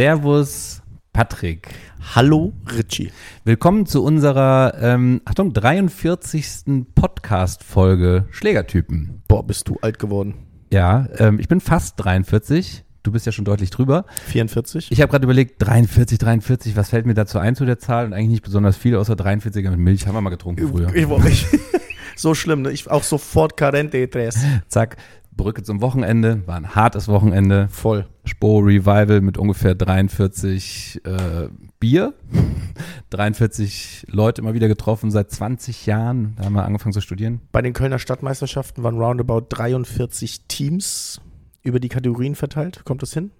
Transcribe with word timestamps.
Servus, 0.00 0.80
Patrick. 1.12 1.68
Hallo, 2.14 2.54
Richie. 2.74 3.12
Willkommen 3.44 3.84
zu 3.84 4.02
unserer, 4.02 4.72
ähm, 4.80 5.20
Achtung, 5.26 5.52
43. 5.52 6.86
Podcast-Folge 6.94 8.24
Schlägertypen. 8.30 9.20
Boah, 9.28 9.46
bist 9.46 9.68
du 9.68 9.76
alt 9.82 9.98
geworden. 9.98 10.36
Ja, 10.72 11.06
ähm, 11.18 11.38
ich 11.38 11.48
bin 11.48 11.60
fast 11.60 12.02
43. 12.02 12.82
Du 13.02 13.12
bist 13.12 13.26
ja 13.26 13.32
schon 13.32 13.44
deutlich 13.44 13.68
drüber. 13.68 14.06
44? 14.28 14.90
Ich 14.90 15.02
habe 15.02 15.10
gerade 15.10 15.24
überlegt, 15.24 15.56
43, 15.58 16.16
43, 16.16 16.76
was 16.76 16.88
fällt 16.88 17.04
mir 17.04 17.12
dazu 17.12 17.38
ein 17.38 17.54
zu 17.54 17.66
der 17.66 17.78
Zahl? 17.78 18.06
Und 18.06 18.14
eigentlich 18.14 18.30
nicht 18.30 18.44
besonders 18.44 18.78
viel, 18.78 18.96
außer 18.96 19.12
43er 19.12 19.68
mit 19.68 19.80
Milch. 19.80 20.06
Haben 20.06 20.14
wir 20.14 20.22
mal 20.22 20.30
getrunken 20.30 20.66
früher. 20.66 20.94
Ich, 20.94 21.06
ich, 21.26 21.46
so 22.16 22.34
schlimm, 22.34 22.62
ne? 22.62 22.70
Ich 22.70 22.90
auch 22.90 23.02
sofort 23.02 23.58
Carente 23.58 24.08
Tres. 24.08 24.38
Zack, 24.68 24.96
Brücke 25.30 25.62
zum 25.62 25.82
Wochenende. 25.82 26.46
War 26.46 26.56
ein 26.56 26.74
hartes 26.74 27.06
Wochenende. 27.08 27.68
Voll. 27.70 28.06
Spo 28.30 28.60
Revival 28.60 29.20
mit 29.20 29.38
ungefähr 29.38 29.74
43 29.74 31.00
äh, 31.04 31.48
Bier. 31.80 32.14
43 33.10 34.06
Leute 34.08 34.40
immer 34.40 34.54
wieder 34.54 34.68
getroffen 34.68 35.10
seit 35.10 35.32
20 35.32 35.86
Jahren. 35.86 36.34
Da 36.36 36.44
haben 36.44 36.52
wir 36.54 36.64
angefangen 36.64 36.92
zu 36.92 37.00
studieren. 37.00 37.40
Bei 37.50 37.60
den 37.60 37.72
Kölner 37.72 37.98
Stadtmeisterschaften 37.98 38.84
waren 38.84 38.98
roundabout 38.98 39.46
43 39.48 40.42
Teams 40.46 41.20
über 41.62 41.80
die 41.80 41.88
Kategorien 41.88 42.36
verteilt. 42.36 42.84
Kommt 42.84 43.02
das 43.02 43.12
hin? 43.12 43.32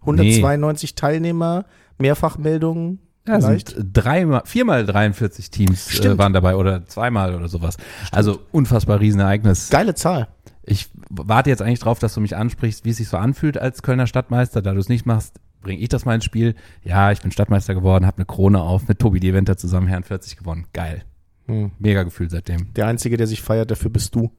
192 0.00 0.90
nee. 0.90 0.94
Teilnehmer, 0.96 1.64
Mehrfachmeldungen. 1.98 2.98
Ja, 3.28 3.40
sind 3.40 3.76
dreimal, 3.92 4.42
viermal 4.44 4.84
43 4.84 5.52
Teams 5.52 6.00
äh, 6.00 6.18
waren 6.18 6.32
dabei 6.32 6.56
oder 6.56 6.84
zweimal 6.86 7.36
oder 7.36 7.46
sowas. 7.46 7.74
Stimmt. 7.74 8.14
Also 8.14 8.40
unfassbar 8.50 8.98
Riesenereignis. 8.98 9.70
Geile 9.70 9.94
Zahl. 9.94 10.26
Ich 10.64 10.90
warte 11.10 11.50
jetzt 11.50 11.62
eigentlich 11.62 11.80
drauf, 11.80 11.98
dass 11.98 12.14
du 12.14 12.20
mich 12.20 12.36
ansprichst, 12.36 12.84
wie 12.84 12.90
es 12.90 12.98
sich 12.98 13.08
so 13.08 13.16
anfühlt 13.16 13.58
als 13.58 13.82
Kölner 13.82 14.06
Stadtmeister. 14.06 14.62
Da 14.62 14.72
du 14.72 14.80
es 14.80 14.88
nicht 14.88 15.06
machst, 15.06 15.40
bringe 15.60 15.80
ich 15.80 15.88
das 15.88 16.04
mal 16.04 16.14
ins 16.14 16.24
Spiel. 16.24 16.54
Ja, 16.84 17.10
ich 17.10 17.20
bin 17.20 17.32
Stadtmeister 17.32 17.74
geworden, 17.74 18.06
habe 18.06 18.18
eine 18.18 18.26
Krone 18.26 18.60
auf, 18.60 18.86
mit 18.88 18.98
Tobi 18.98 19.20
Deventer 19.20 19.56
zusammen 19.56 19.88
Herrn 19.88 20.04
40 20.04 20.36
gewonnen. 20.36 20.66
Geil. 20.72 21.02
Hm. 21.46 21.72
Mega 21.78 22.02
Gefühl 22.02 22.30
seitdem. 22.30 22.72
Der 22.74 22.86
Einzige, 22.86 23.16
der 23.16 23.26
sich 23.26 23.42
feiert, 23.42 23.70
dafür 23.70 23.90
bist 23.90 24.14
du. 24.14 24.30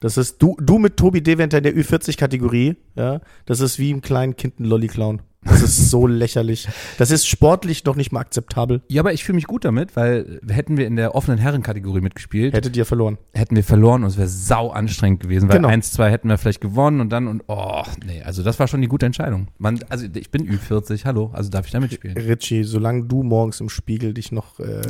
Das 0.00 0.16
ist 0.16 0.40
du, 0.42 0.56
du 0.60 0.78
mit 0.78 0.96
Tobi 0.96 1.22
Deventer 1.22 1.58
in 1.58 1.64
der 1.64 1.74
Ü40-Kategorie, 1.74 2.76
ja. 2.94 3.20
Das 3.46 3.60
ist 3.60 3.78
wie 3.78 3.90
im 3.90 4.00
kleinen 4.00 4.36
Kind 4.36 4.60
ein 4.60 4.64
Lolli-Clown. 4.64 5.22
Das 5.44 5.62
ist 5.62 5.90
so 5.90 6.06
lächerlich. 6.06 6.68
Das 6.98 7.10
ist 7.10 7.26
sportlich 7.26 7.84
doch 7.84 7.94
nicht 7.94 8.10
mal 8.10 8.20
akzeptabel. 8.20 8.82
Ja, 8.88 9.02
aber 9.02 9.12
ich 9.12 9.24
fühle 9.24 9.36
mich 9.36 9.46
gut 9.46 9.64
damit, 9.64 9.94
weil 9.96 10.40
hätten 10.48 10.76
wir 10.76 10.86
in 10.86 10.96
der 10.96 11.14
offenen 11.14 11.38
Herrenkategorie 11.38 12.00
mitgespielt. 12.00 12.54
Hättet 12.54 12.76
ihr 12.76 12.84
verloren. 12.84 13.18
Hätten 13.34 13.54
wir 13.54 13.62
verloren 13.62 14.02
und 14.02 14.10
es 14.10 14.18
wäre 14.18 14.28
sau 14.28 14.70
anstrengend 14.70 15.20
gewesen, 15.20 15.48
weil 15.48 15.56
genau. 15.56 15.68
eins, 15.68 15.92
zwei 15.92 16.10
hätten 16.10 16.28
wir 16.28 16.38
vielleicht 16.38 16.60
gewonnen 16.60 17.00
und 17.00 17.10
dann 17.10 17.28
und 17.28 17.44
oh, 17.46 17.82
nee, 18.04 18.22
also 18.22 18.42
das 18.42 18.58
war 18.58 18.66
schon 18.66 18.80
die 18.80 18.88
gute 18.88 19.06
Entscheidung. 19.06 19.48
Man, 19.58 19.78
also 19.88 20.06
ich 20.12 20.30
bin 20.30 20.48
Ü40, 20.48 21.04
hallo, 21.04 21.30
also 21.32 21.50
darf 21.50 21.66
ich 21.66 21.72
da 21.72 21.80
mitspielen. 21.80 22.16
Richie, 22.16 22.64
solange 22.64 23.04
du 23.04 23.22
morgens 23.22 23.60
im 23.60 23.68
Spiegel 23.68 24.14
dich 24.14 24.32
noch 24.32 24.58
äh, 24.58 24.82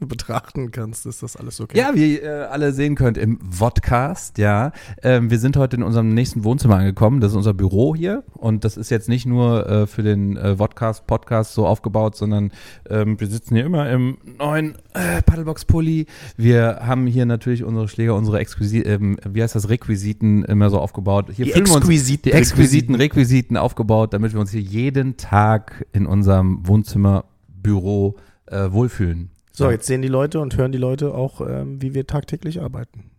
betrachten 0.00 0.70
kannst, 0.70 1.06
ist 1.06 1.22
das 1.22 1.36
alles 1.36 1.60
okay. 1.60 1.78
Ja, 1.78 1.92
wie 1.94 2.18
ihr 2.18 2.52
alle 2.52 2.72
sehen 2.72 2.94
könnt 2.94 3.16
im 3.16 3.40
Vodcast, 3.50 4.36
ja. 4.38 4.72
Ähm, 5.02 5.30
wir 5.30 5.38
sind 5.38 5.56
heute 5.56 5.76
in 5.76 5.82
unserem 5.82 6.12
nächsten 6.12 6.44
Wohnzimmer 6.44 6.76
angekommen. 6.76 7.20
Das 7.20 7.32
ist 7.32 7.36
unser 7.36 7.54
Büro 7.54 7.94
hier 7.94 8.24
und 8.34 8.64
das 8.64 8.76
ist 8.76 8.90
jetzt 8.90 9.08
nicht 9.08 9.26
nur 9.26 9.66
äh, 9.66 9.77
für 9.86 10.02
den 10.02 10.36
äh, 10.36 10.56
Vodcast 10.56 11.06
Podcast 11.06 11.54
so 11.54 11.66
aufgebaut, 11.66 12.16
sondern 12.16 12.52
ähm, 12.88 13.20
wir 13.20 13.26
sitzen 13.26 13.54
hier 13.54 13.64
immer 13.64 13.88
im 13.90 14.18
neuen 14.38 14.74
äh, 14.94 15.22
Paddlebox-Pulli. 15.22 16.06
Wir 16.36 16.80
haben 16.82 17.06
hier 17.06 17.26
natürlich 17.26 17.64
unsere 17.64 17.88
Schläger, 17.88 18.14
unsere 18.14 18.38
Exquisiten, 18.38 18.90
ähm, 18.90 19.18
wie 19.28 19.42
heißt 19.42 19.54
das, 19.54 19.68
Requisiten 19.68 20.44
immer 20.44 20.70
so 20.70 20.78
aufgebaut. 20.78 21.26
Hier 21.32 21.46
die 21.46 21.52
Exquisiten, 21.52 22.30
die 22.30 22.32
Exquisiten, 22.32 22.94
Requisiten 22.94 23.56
aufgebaut, 23.56 24.12
damit 24.12 24.32
wir 24.32 24.40
uns 24.40 24.50
hier 24.50 24.60
jeden 24.60 25.16
Tag 25.16 25.86
in 25.92 26.06
unserem 26.06 26.66
Wohnzimmerbüro 26.66 28.16
äh, 28.46 28.72
wohlfühlen. 28.72 29.30
So, 29.52 29.70
jetzt 29.70 29.86
sehen 29.86 30.02
die 30.02 30.08
Leute 30.08 30.40
und 30.40 30.56
hören 30.56 30.70
die 30.70 30.78
Leute 30.78 31.14
auch, 31.14 31.40
ähm, 31.40 31.82
wie 31.82 31.92
wir 31.92 32.06
tagtäglich 32.06 32.60
arbeiten. 32.60 33.10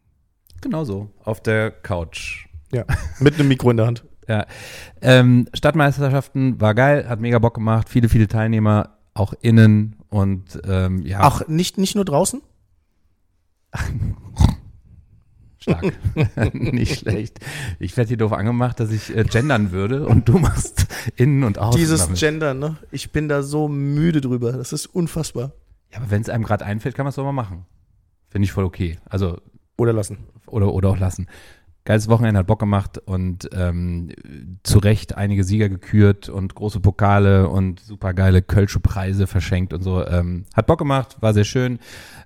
Genau 0.61 0.83
so, 0.83 1.09
auf 1.23 1.41
der 1.41 1.71
Couch. 1.71 2.47
Ja, 2.71 2.85
mit 3.19 3.35
einem 3.35 3.47
Mikro 3.47 3.71
in 3.71 3.77
der 3.77 3.87
Hand. 3.87 4.05
Ja. 4.29 4.45
Ähm, 5.01 5.47
Stadtmeisterschaften 5.55 6.61
war 6.61 6.75
geil, 6.75 7.09
hat 7.09 7.19
mega 7.19 7.39
Bock 7.39 7.55
gemacht, 7.55 7.89
viele, 7.89 8.09
viele 8.09 8.27
Teilnehmer, 8.27 8.99
auch 9.15 9.33
innen 9.41 9.95
und 10.09 10.61
ähm, 10.65 11.01
ja. 11.01 11.21
Ach, 11.21 11.47
nicht, 11.47 11.79
nicht 11.79 11.95
nur 11.95 12.05
draußen? 12.05 12.43
Stark. 15.57 15.93
nicht 16.53 16.99
schlecht. 16.99 17.39
Ich 17.79 17.97
werde 17.97 18.07
hier 18.07 18.17
doof 18.17 18.33
angemacht, 18.33 18.79
dass 18.79 18.91
ich 18.91 19.15
äh, 19.15 19.23
gendern 19.23 19.71
würde 19.71 20.05
und 20.05 20.29
du 20.29 20.37
machst 20.37 20.85
innen 21.15 21.43
und 21.43 21.57
außen. 21.57 21.79
Dieses 21.79 22.03
damit. 22.03 22.19
Gendern, 22.19 22.59
ne? 22.59 22.77
Ich 22.91 23.11
bin 23.11 23.27
da 23.29 23.41
so 23.41 23.67
müde 23.67 24.21
drüber. 24.21 24.51
Das 24.53 24.73
ist 24.73 24.85
unfassbar. 24.85 25.53
Ja, 25.91 25.97
aber 25.97 26.11
wenn 26.11 26.21
es 26.21 26.29
einem 26.29 26.43
gerade 26.43 26.65
einfällt, 26.65 26.93
kann 26.95 27.03
man 27.03 27.09
es 27.09 27.15
doch 27.15 27.25
mal 27.25 27.31
machen. 27.31 27.65
Finde 28.29 28.45
ich 28.45 28.51
voll 28.51 28.63
okay. 28.63 28.99
Also. 29.05 29.41
Oder 29.75 29.91
lassen. 29.91 30.19
Oder, 30.45 30.71
oder 30.71 30.89
auch 30.89 30.99
lassen 30.99 31.27
geiles 31.89 32.07
Wochenende, 32.07 32.41
hat 32.41 32.45
Bock 32.45 32.59
gemacht 32.59 32.99
und 32.99 33.49
ähm, 33.51 34.11
zu 34.61 34.77
Recht 34.77 35.17
einige 35.17 35.43
Sieger 35.43 35.69
gekürt 35.69 36.29
und 36.29 36.53
große 36.53 36.81
Pokale 36.81 37.49
und 37.49 37.79
super 37.79 38.13
geile 38.13 38.43
Kölsche 38.43 38.79
Preise 38.79 39.25
verschenkt 39.25 39.73
und 39.73 39.81
so. 39.81 40.05
Ähm, 40.05 40.45
hat 40.53 40.67
Bock 40.67 40.77
gemacht, 40.77 41.17
war 41.21 41.33
sehr 41.33 41.45
schön 41.45 41.79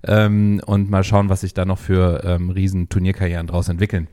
ähm, 0.05 0.59
und 0.65 0.89
mal 0.89 1.05
schauen, 1.05 1.29
was 1.29 1.39
sich 1.39 1.53
da 1.53 1.63
noch 1.63 1.77
für 1.77 2.25
ähm, 2.25 2.49
riesen 2.49 2.89
Turnierkarrieren 2.89 3.47
draus 3.47 3.69
entwickeln. 3.69 4.09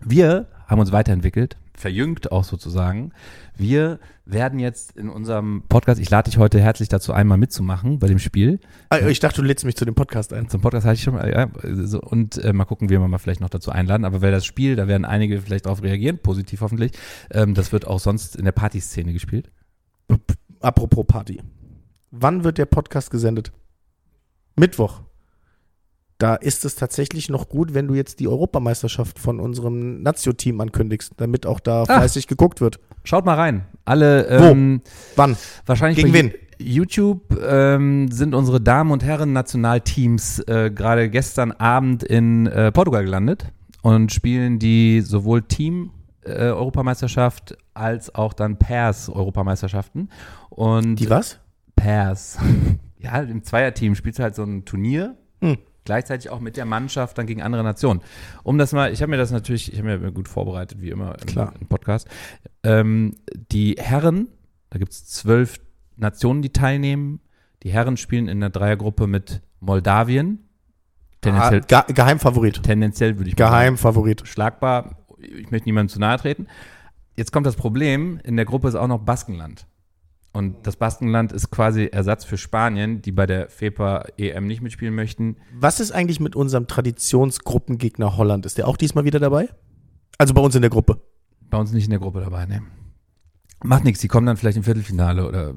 Wir 0.00 0.48
haben 0.66 0.80
uns 0.80 0.90
weiterentwickelt, 0.90 1.58
verjüngt 1.82 2.32
auch 2.32 2.44
sozusagen. 2.44 3.12
Wir 3.56 3.98
werden 4.24 4.58
jetzt 4.58 4.96
in 4.96 5.10
unserem 5.10 5.64
Podcast, 5.68 6.00
ich 6.00 6.08
lade 6.08 6.30
dich 6.30 6.38
heute 6.38 6.60
herzlich 6.60 6.88
dazu 6.88 7.12
einmal 7.12 7.36
mitzumachen 7.36 7.98
bei 7.98 8.06
dem 8.06 8.18
Spiel. 8.18 8.60
Ah, 8.88 9.00
ich 9.00 9.20
dachte, 9.20 9.42
du 9.42 9.46
lädst 9.46 9.64
mich 9.64 9.76
zu 9.76 9.84
dem 9.84 9.94
Podcast 9.94 10.32
ein. 10.32 10.48
Zum 10.48 10.60
Podcast 10.60 10.86
hatte 10.86 10.94
ich 10.94 11.02
schon 11.02 11.14
mal, 11.14 11.28
ja, 11.28 11.48
so, 11.84 12.00
und 12.00 12.38
äh, 12.38 12.52
mal 12.52 12.64
gucken, 12.64 12.88
wie 12.88 12.94
wir 12.94 13.06
mal 13.06 13.18
vielleicht 13.18 13.40
noch 13.40 13.50
dazu 13.50 13.70
einladen. 13.72 14.04
Aber 14.04 14.22
wer 14.22 14.30
das 14.30 14.46
Spiel, 14.46 14.76
da 14.76 14.88
werden 14.88 15.04
einige 15.04 15.40
vielleicht 15.40 15.66
darauf 15.66 15.82
reagieren, 15.82 16.18
positiv 16.18 16.60
hoffentlich. 16.62 16.92
Ähm, 17.30 17.54
das 17.54 17.72
wird 17.72 17.86
auch 17.86 18.00
sonst 18.00 18.36
in 18.36 18.44
der 18.44 18.52
Partyszene 18.52 19.12
gespielt. 19.12 19.50
Apropos 20.60 21.04
Party. 21.06 21.42
Wann 22.12 22.44
wird 22.44 22.58
der 22.58 22.66
Podcast 22.66 23.10
gesendet? 23.10 23.52
Mittwoch 24.56 25.02
da 26.22 26.36
ist 26.36 26.64
es 26.64 26.76
tatsächlich 26.76 27.28
noch 27.28 27.48
gut, 27.48 27.74
wenn 27.74 27.88
du 27.88 27.94
jetzt 27.94 28.20
die 28.20 28.28
Europameisterschaft 28.28 29.18
von 29.18 29.40
unserem 29.40 30.02
Nazio-Team 30.02 30.60
ankündigst, 30.60 31.14
damit 31.16 31.46
auch 31.46 31.58
da 31.58 31.82
ah, 31.82 31.84
fleißig 31.84 32.28
geguckt 32.28 32.60
wird. 32.60 32.78
Schaut 33.02 33.24
mal 33.26 33.34
rein. 33.34 33.64
Alle. 33.84 34.28
Ähm, 34.28 34.82
Wo? 34.84 34.90
Wann? 35.16 35.36
Wahrscheinlich 35.66 35.96
gegen 35.98 36.12
wen? 36.12 36.32
YouTube 36.58 37.36
ähm, 37.44 38.08
sind 38.12 38.36
unsere 38.36 38.60
Damen 38.60 38.92
und 38.92 39.02
Herren 39.02 39.32
Nationalteams 39.32 40.38
äh, 40.46 40.70
gerade 40.72 41.10
gestern 41.10 41.50
Abend 41.50 42.04
in 42.04 42.46
äh, 42.46 42.70
Portugal 42.70 43.02
gelandet 43.02 43.46
und 43.82 44.12
spielen 44.12 44.60
die 44.60 45.00
sowohl 45.00 45.42
Team 45.42 45.90
äh, 46.24 46.30
Europameisterschaft 46.30 47.56
als 47.74 48.14
auch 48.14 48.32
dann 48.32 48.60
Pairs 48.60 49.08
Europameisterschaften 49.08 50.08
und 50.50 50.94
die 50.96 51.10
was? 51.10 51.40
Pairs. 51.74 52.38
ja, 53.00 53.18
im 53.22 53.42
Zweierteam 53.42 53.96
spielst 53.96 54.20
du 54.20 54.22
halt 54.22 54.36
so 54.36 54.44
ein 54.44 54.64
Turnier. 54.64 55.16
Hm 55.40 55.58
gleichzeitig 55.84 56.30
auch 56.30 56.40
mit 56.40 56.56
der 56.56 56.64
Mannschaft 56.64 57.18
dann 57.18 57.26
gegen 57.26 57.42
andere 57.42 57.62
Nationen. 57.62 58.00
Um 58.42 58.58
das 58.58 58.72
mal, 58.72 58.92
ich 58.92 59.02
habe 59.02 59.10
mir 59.10 59.16
das 59.16 59.30
natürlich, 59.30 59.72
ich 59.72 59.78
habe 59.78 59.98
mir 59.98 60.12
gut 60.12 60.28
vorbereitet, 60.28 60.80
wie 60.80 60.90
immer 60.90 61.16
im, 61.20 61.26
Klar. 61.26 61.54
im 61.60 61.66
Podcast. 61.66 62.08
Ähm, 62.62 63.16
die 63.50 63.76
Herren, 63.78 64.28
da 64.70 64.78
gibt 64.78 64.92
es 64.92 65.06
zwölf 65.06 65.60
Nationen, 65.96 66.42
die 66.42 66.50
teilnehmen. 66.50 67.20
Die 67.62 67.70
Herren 67.70 67.96
spielen 67.96 68.28
in 68.28 68.40
der 68.40 68.50
Dreiergruppe 68.50 69.06
mit 69.06 69.42
Moldawien. 69.60 70.48
Tendenziell, 71.20 71.60
ah, 71.72 71.84
Ge 71.86 71.94
Geheimfavorit. 71.94 72.62
Tendenziell 72.62 73.18
würde 73.18 73.30
ich 73.30 73.36
Geheimfavorit. 73.36 74.26
Schlagbar. 74.26 74.96
Ich 75.18 75.50
möchte 75.52 75.68
niemandem 75.68 75.88
zu 75.88 76.00
nahe 76.00 76.18
treten. 76.18 76.48
Jetzt 77.16 77.32
kommt 77.32 77.46
das 77.46 77.56
Problem, 77.56 78.18
in 78.24 78.36
der 78.36 78.44
Gruppe 78.44 78.68
ist 78.68 78.74
auch 78.74 78.88
noch 78.88 78.98
Baskenland. 78.98 79.66
Und 80.32 80.66
das 80.66 80.76
Baskenland 80.76 81.30
ist 81.30 81.50
quasi 81.50 81.86
Ersatz 81.92 82.24
für 82.24 82.38
Spanien, 82.38 83.02
die 83.02 83.12
bei 83.12 83.26
der 83.26 83.50
FEPA 83.50 84.06
EM 84.16 84.46
nicht 84.46 84.62
mitspielen 84.62 84.94
möchten. 84.94 85.36
Was 85.54 85.78
ist 85.78 85.92
eigentlich 85.92 86.20
mit 86.20 86.34
unserem 86.34 86.66
Traditionsgruppengegner 86.66 88.16
Holland? 88.16 88.46
Ist 88.46 88.56
der 88.56 88.66
auch 88.66 88.78
diesmal 88.78 89.04
wieder 89.04 89.20
dabei? 89.20 89.50
Also 90.16 90.32
bei 90.32 90.40
uns 90.40 90.54
in 90.54 90.62
der 90.62 90.70
Gruppe? 90.70 91.02
Bei 91.50 91.58
uns 91.58 91.72
nicht 91.72 91.84
in 91.84 91.90
der 91.90 91.98
Gruppe 91.98 92.20
dabei, 92.20 92.46
ne. 92.46 92.62
Macht 93.62 93.84
nichts, 93.84 94.00
die 94.00 94.08
kommen 94.08 94.26
dann 94.26 94.38
vielleicht 94.38 94.56
im 94.56 94.64
Viertelfinale 94.64 95.28
oder 95.28 95.54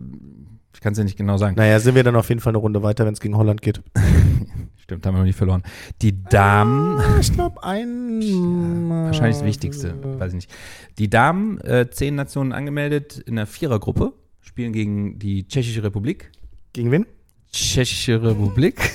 ich 0.74 0.82
kann 0.82 0.92
es 0.92 0.98
ja 0.98 1.06
nicht 1.06 1.18
genau 1.18 1.38
sagen. 1.38 1.56
Naja, 1.56 1.80
sind 1.80 1.96
wir 1.96 2.04
dann 2.04 2.18
auf 2.18 2.28
jeden 2.28 2.42
Fall 2.42 2.52
eine 2.52 2.58
Runde 2.58 2.84
weiter, 2.84 3.06
wenn 3.06 3.14
es 3.14 3.22
gegen 3.22 3.38
Holland 3.38 3.62
geht. 3.62 3.82
Stimmt, 4.76 5.06
haben 5.06 5.16
wir 5.16 5.20
noch 5.20 5.26
nicht 5.26 5.38
verloren. 5.38 5.64
Die 6.02 6.22
Damen. 6.22 7.00
Ah, 7.00 7.18
ich 7.20 7.32
glaube, 7.32 7.64
ein. 7.64 8.22
Ja, 8.22 9.06
wahrscheinlich 9.06 9.38
das 9.38 9.46
Wichtigste, 9.46 10.20
weiß 10.20 10.34
ich 10.34 10.36
nicht. 10.36 10.52
Die 11.00 11.10
Damen, 11.10 11.60
äh, 11.62 11.90
zehn 11.90 12.16
Nationen 12.16 12.52
angemeldet 12.52 13.18
in 13.18 13.38
der 13.38 13.48
Vierergruppe 13.48 14.14
spielen 14.46 14.74
gegen 14.74 15.20
die 15.20 15.48
Tschechische 15.48 15.84
Republik. 15.84 16.32
Gegen 16.74 16.92
wen? 16.92 17.06
Tschechische 17.52 18.22
Republik. 18.22 18.92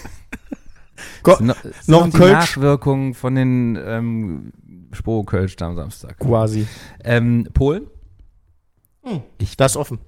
Go, 1.23 1.37
noch, 1.41 1.57
noch 1.87 2.05
ein 2.05 2.13
Kölsch? 2.13 2.57
Nachwirkung 2.57 3.15
von 3.15 3.35
den 3.35 3.79
ähm, 3.83 4.53
Spo-Kölsch 4.93 5.57
am 5.61 5.77
Samstag. 5.77 6.19
Quasi. 6.19 6.67
Ähm, 7.05 7.49
Polen. 7.53 7.87
Hm, 9.03 9.23
ich, 9.39 9.57
das 9.57 9.73
ist 9.73 9.77
offen. 9.77 9.99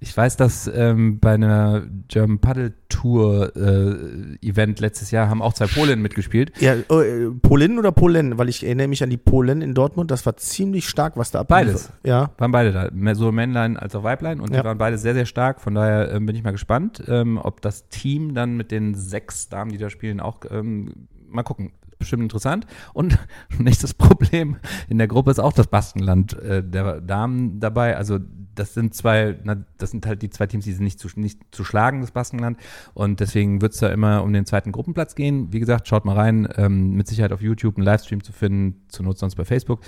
Ich 0.00 0.14
weiß, 0.14 0.36
dass 0.36 0.66
ähm, 0.74 1.18
bei 1.20 1.34
einer 1.34 1.84
German 2.08 2.38
Paddle 2.38 2.74
Tour 2.88 3.56
äh, 3.56 4.36
Event 4.46 4.80
letztes 4.80 5.10
Jahr 5.10 5.28
haben 5.30 5.40
auch 5.40 5.54
zwei 5.54 5.66
Polinnen 5.66 6.02
mitgespielt. 6.02 6.52
Ja, 6.60 6.74
äh, 6.74 7.30
Polinnen 7.40 7.78
oder 7.78 7.92
Polen? 7.92 8.36
Weil 8.36 8.48
ich 8.48 8.64
erinnere 8.64 8.88
mich 8.88 9.02
an 9.02 9.10
die 9.10 9.16
Polen 9.16 9.62
in 9.62 9.72
Dortmund. 9.72 10.10
Das 10.10 10.26
war 10.26 10.36
ziemlich 10.36 10.88
stark, 10.88 11.16
was 11.16 11.30
da 11.30 11.40
ablief. 11.40 11.48
Beides. 11.56 11.92
Ja. 12.04 12.32
Waren 12.36 12.52
beide 12.52 12.72
da, 12.72 12.90
mehr 12.92 13.14
so 13.14 13.32
Männlein 13.32 13.76
als 13.76 13.94
auch 13.94 14.02
Weiblein 14.02 14.40
und 14.40 14.52
Ja. 14.52 14.60
die 14.60 14.66
waren 14.66 14.78
beide 14.78 14.98
sehr, 14.98 15.14
sehr 15.14 15.26
stark. 15.26 15.60
Von 15.60 15.74
daher 15.74 16.10
ähm, 16.12 16.26
bin 16.26 16.36
ich 16.36 16.42
mal 16.42 16.50
gespannt, 16.52 17.02
ähm, 17.08 17.38
ob 17.42 17.62
das 17.62 17.88
Team 17.88 18.34
dann 18.34 18.56
mit 18.56 18.70
den 18.72 18.94
sechs 18.94 19.48
Damen, 19.48 19.70
die 19.70 19.78
da 19.78 19.88
spielen, 19.88 20.20
auch 20.20 20.40
ähm, 20.50 20.92
mal 21.28 21.44
gucken. 21.44 21.72
Bestimmt 21.98 22.24
interessant. 22.24 22.66
Und 22.92 23.16
nächstes 23.58 23.94
Problem 23.94 24.56
in 24.88 24.98
der 24.98 25.06
Gruppe 25.08 25.30
ist 25.30 25.38
auch 25.38 25.52
das 25.54 25.68
Baskenland 25.68 26.34
äh, 26.40 26.62
der 26.62 27.00
Damen 27.00 27.60
dabei. 27.60 27.96
Also 27.96 28.18
das 28.54 28.74
sind 28.74 28.94
zwei, 28.94 29.38
na, 29.44 29.64
das 29.78 29.90
sind 29.90 30.06
halt 30.06 30.22
die 30.22 30.30
zwei 30.30 30.46
Teams, 30.46 30.64
die 30.64 30.72
sind 30.72 30.84
nicht 30.84 30.98
zu, 30.98 31.08
nicht 31.16 31.40
zu 31.50 31.64
schlagen, 31.64 32.00
das 32.00 32.10
Baskenland. 32.10 32.58
Und 32.94 33.20
deswegen 33.20 33.60
wird 33.60 33.72
es 33.72 33.80
da 33.80 33.88
immer 33.88 34.22
um 34.22 34.32
den 34.32 34.46
zweiten 34.46 34.72
Gruppenplatz 34.72 35.14
gehen. 35.14 35.52
Wie 35.52 35.60
gesagt, 35.60 35.88
schaut 35.88 36.04
mal 36.04 36.16
rein. 36.16 36.48
Ähm, 36.56 36.92
mit 36.92 37.08
Sicherheit 37.08 37.32
auf 37.32 37.42
YouTube 37.42 37.76
einen 37.76 37.84
Livestream 37.84 38.22
zu 38.22 38.32
finden, 38.32 38.86
zur 38.88 39.04
Not 39.04 39.18
sonst 39.18 39.34
bei 39.36 39.44
Facebook. 39.44 39.80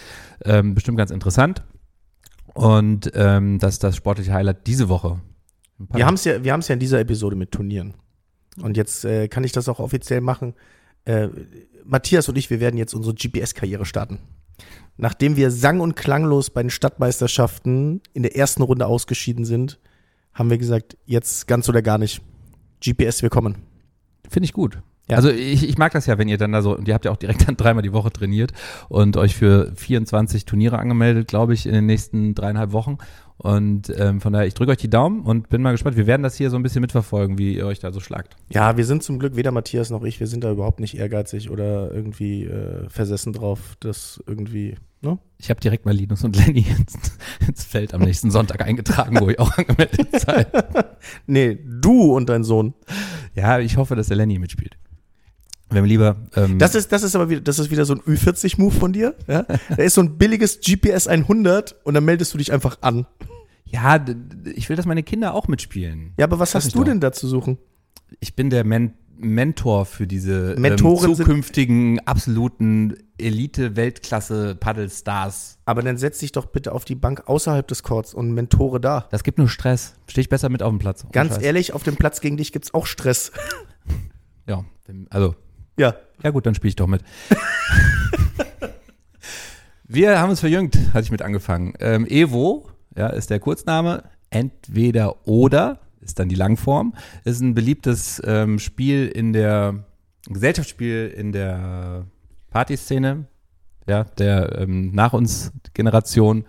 Ähm, 0.44 0.74
bestimmt 0.74 0.98
ganz 0.98 1.10
interessant. 1.10 1.62
Und 2.54 3.10
ähm, 3.14 3.58
das 3.58 3.74
ist 3.74 3.84
das 3.84 3.96
sportliche 3.96 4.32
Highlight 4.32 4.66
diese 4.66 4.88
Woche. 4.88 5.20
Wir 5.78 6.06
haben 6.06 6.14
es 6.14 6.24
ja, 6.24 6.42
wir 6.42 6.52
haben's 6.52 6.68
ja 6.68 6.72
in 6.72 6.80
dieser 6.80 7.00
Episode 7.00 7.36
mit 7.36 7.52
Turnieren. 7.52 7.94
Und 8.62 8.76
jetzt 8.76 9.04
äh, 9.04 9.28
kann 9.28 9.44
ich 9.44 9.52
das 9.52 9.68
auch 9.68 9.78
offiziell 9.78 10.22
machen. 10.22 10.54
Äh, 11.04 11.28
Matthias 11.84 12.28
und 12.28 12.38
ich, 12.38 12.50
wir 12.50 12.60
werden 12.60 12.78
jetzt 12.78 12.94
unsere 12.94 13.14
GPS-Karriere 13.14 13.84
starten. 13.84 14.18
Nachdem 14.96 15.36
wir 15.36 15.50
sang- 15.50 15.80
und 15.80 15.94
klanglos 15.94 16.50
bei 16.50 16.62
den 16.62 16.70
Stadtmeisterschaften 16.70 18.00
in 18.14 18.22
der 18.22 18.36
ersten 18.36 18.62
Runde 18.62 18.86
ausgeschieden 18.86 19.44
sind, 19.44 19.78
haben 20.32 20.50
wir 20.50 20.58
gesagt, 20.58 20.96
jetzt 21.04 21.46
ganz 21.46 21.68
oder 21.68 21.82
gar 21.82 21.98
nicht. 21.98 22.22
GPS, 22.84 23.22
wir 23.22 23.30
kommen. 23.30 23.56
Finde 24.28 24.46
ich 24.46 24.52
gut. 24.52 24.80
Ja. 25.08 25.16
Also 25.16 25.30
ich, 25.30 25.68
ich 25.68 25.78
mag 25.78 25.92
das 25.92 26.06
ja, 26.06 26.18
wenn 26.18 26.28
ihr 26.28 26.36
dann 26.36 26.52
da 26.52 26.62
so, 26.62 26.76
und 26.76 26.88
ihr 26.88 26.94
habt 26.94 27.04
ja 27.04 27.12
auch 27.12 27.16
direkt 27.16 27.46
dann 27.46 27.56
dreimal 27.56 27.82
die 27.82 27.92
Woche 27.92 28.10
trainiert 28.10 28.52
und 28.88 29.16
euch 29.16 29.36
für 29.36 29.72
24 29.76 30.44
Turniere 30.46 30.78
angemeldet, 30.78 31.28
glaube 31.28 31.54
ich, 31.54 31.66
in 31.66 31.72
den 31.72 31.86
nächsten 31.86 32.34
dreieinhalb 32.34 32.72
Wochen. 32.72 32.98
Und 33.38 33.92
ähm, 33.98 34.20
von 34.20 34.32
daher, 34.32 34.46
ich 34.46 34.54
drücke 34.54 34.72
euch 34.72 34.78
die 34.78 34.88
Daumen 34.90 35.20
und 35.20 35.50
bin 35.50 35.60
mal 35.60 35.72
gespannt. 35.72 35.96
Wir 35.96 36.06
werden 36.06 36.22
das 36.22 36.36
hier 36.36 36.48
so 36.50 36.56
ein 36.56 36.62
bisschen 36.62 36.80
mitverfolgen, 36.80 37.38
wie 37.38 37.54
ihr 37.54 37.66
euch 37.66 37.78
da 37.78 37.92
so 37.92 38.00
schlagt. 38.00 38.34
Ja, 38.48 38.76
wir 38.76 38.84
sind 38.84 39.02
zum 39.02 39.18
Glück 39.18 39.36
weder 39.36 39.52
Matthias 39.52 39.90
noch 39.90 40.02
ich, 40.04 40.20
wir 40.20 40.26
sind 40.26 40.42
da 40.42 40.50
überhaupt 40.50 40.80
nicht 40.80 40.96
ehrgeizig 40.96 41.50
oder 41.50 41.92
irgendwie 41.92 42.44
äh, 42.44 42.88
versessen 42.88 43.34
drauf, 43.34 43.76
dass 43.78 44.22
irgendwie, 44.26 44.76
ne? 45.02 45.18
Ich 45.36 45.50
habe 45.50 45.60
direkt 45.60 45.84
mal 45.84 45.94
Linus 45.94 46.24
und 46.24 46.34
Lenny 46.34 46.64
ins, 46.78 46.98
ins 47.46 47.62
Feld 47.62 47.92
am 47.92 48.00
nächsten 48.00 48.30
Sonntag 48.30 48.62
eingetragen, 48.62 49.20
wo 49.20 49.28
ihr 49.28 49.38
auch 49.38 49.52
angemeldet 49.58 50.18
seid. 50.18 50.48
Nee, 51.26 51.58
du 51.62 52.16
und 52.16 52.30
dein 52.30 52.42
Sohn. 52.42 52.72
Ja, 53.34 53.58
ich 53.58 53.76
hoffe, 53.76 53.96
dass 53.96 54.08
der 54.08 54.16
Lenny 54.16 54.38
mitspielt. 54.38 54.78
Wenn 55.70 55.82
wir 55.84 55.88
lieber. 55.88 56.16
Ähm, 56.36 56.58
Das 56.58 56.74
ist, 56.74 56.92
das 56.92 57.02
ist 57.02 57.16
aber 57.16 57.28
wieder, 57.28 57.40
das 57.40 57.58
ist 57.58 57.70
wieder 57.70 57.84
so 57.84 57.94
ein 57.94 58.00
Ü40-Move 58.00 58.70
von 58.74 58.92
dir. 58.92 59.14
Ja? 59.26 59.42
Da 59.42 59.82
ist 59.82 59.94
so 59.94 60.00
ein 60.00 60.16
billiges 60.18 60.60
GPS 60.60 61.08
100 61.08 61.74
und 61.84 61.94
dann 61.94 62.04
meldest 62.04 62.32
du 62.34 62.38
dich 62.38 62.52
einfach 62.52 62.78
an. 62.82 63.06
ja, 63.64 64.04
ich 64.54 64.68
will, 64.68 64.76
dass 64.76 64.86
meine 64.86 65.02
Kinder 65.02 65.34
auch 65.34 65.48
mitspielen. 65.48 66.12
Ja, 66.18 66.24
aber 66.26 66.38
was 66.38 66.54
hast 66.54 66.72
du 66.74 66.78
doch. 66.78 66.84
denn 66.84 67.00
da 67.00 67.10
zu 67.12 67.26
suchen? 67.28 67.58
ich 68.20 68.36
bin 68.36 68.50
der 68.50 68.62
Men 68.64 68.92
Mentor 69.18 69.86
für 69.86 70.06
diese 70.06 70.52
ähm, 70.54 70.60
Mentoren 70.60 71.14
sind- 71.14 71.26
zukünftigen 71.26 71.98
absoluten 72.06 72.96
Elite-Weltklasse-Paddelstars. 74.36 75.58
Aber 75.64 75.82
dann 75.82 75.96
setz 75.96 76.18
dich 76.18 76.32
doch 76.32 76.46
bitte 76.46 76.72
auf 76.72 76.84
die 76.84 76.94
Bank 76.94 77.22
außerhalb 77.26 77.66
des 77.66 77.82
Courts 77.82 78.14
und 78.14 78.32
mentore 78.32 78.80
da. 78.80 79.06
Das 79.10 79.24
gibt 79.24 79.38
nur 79.38 79.48
Stress. 79.48 79.94
Stehe 80.06 80.22
ich 80.22 80.28
besser 80.28 80.48
mit 80.48 80.62
auf 80.62 80.70
dem 80.70 80.78
Platz. 80.78 81.06
Ganz 81.12 81.34
Scheiß. 81.34 81.42
ehrlich, 81.42 81.72
auf 81.72 81.82
dem 81.82 81.96
Platz 81.96 82.20
gegen 82.20 82.36
dich 82.36 82.52
gibt's 82.52 82.74
auch 82.74 82.86
Stress. 82.86 83.32
Ja, 84.46 84.64
also, 85.10 85.34
Ja. 85.76 85.94
ja 86.22 86.30
gut, 86.30 86.46
dann 86.46 86.54
spiele 86.54 86.70
ich 86.70 86.76
doch 86.76 86.86
mit. 86.86 87.02
Wir 89.88 90.18
haben 90.18 90.30
uns 90.30 90.40
verjüngt, 90.40 90.76
hatte 90.92 91.04
ich 91.04 91.10
mit 91.10 91.22
angefangen. 91.22 91.74
Ähm, 91.78 92.06
Evo, 92.06 92.68
ja, 92.96 93.08
ist 93.08 93.30
der 93.30 93.38
Kurzname. 93.38 94.04
Entweder 94.30 95.26
oder 95.26 95.80
ist 96.00 96.18
dann 96.18 96.28
die 96.28 96.34
Langform. 96.34 96.94
Ist 97.24 97.40
ein 97.40 97.54
beliebtes 97.54 98.20
ähm, 98.24 98.58
Spiel 98.58 99.06
in 99.06 99.32
der 99.32 99.84
Gesellschaftsspiel 100.28 101.12
in 101.16 101.32
der 101.32 102.06
Partyszene, 102.50 103.26
ja, 103.86 104.04
der 104.04 104.58
ähm, 104.58 104.92
nach 104.92 105.12
uns 105.12 105.52
Generation. 105.74 106.44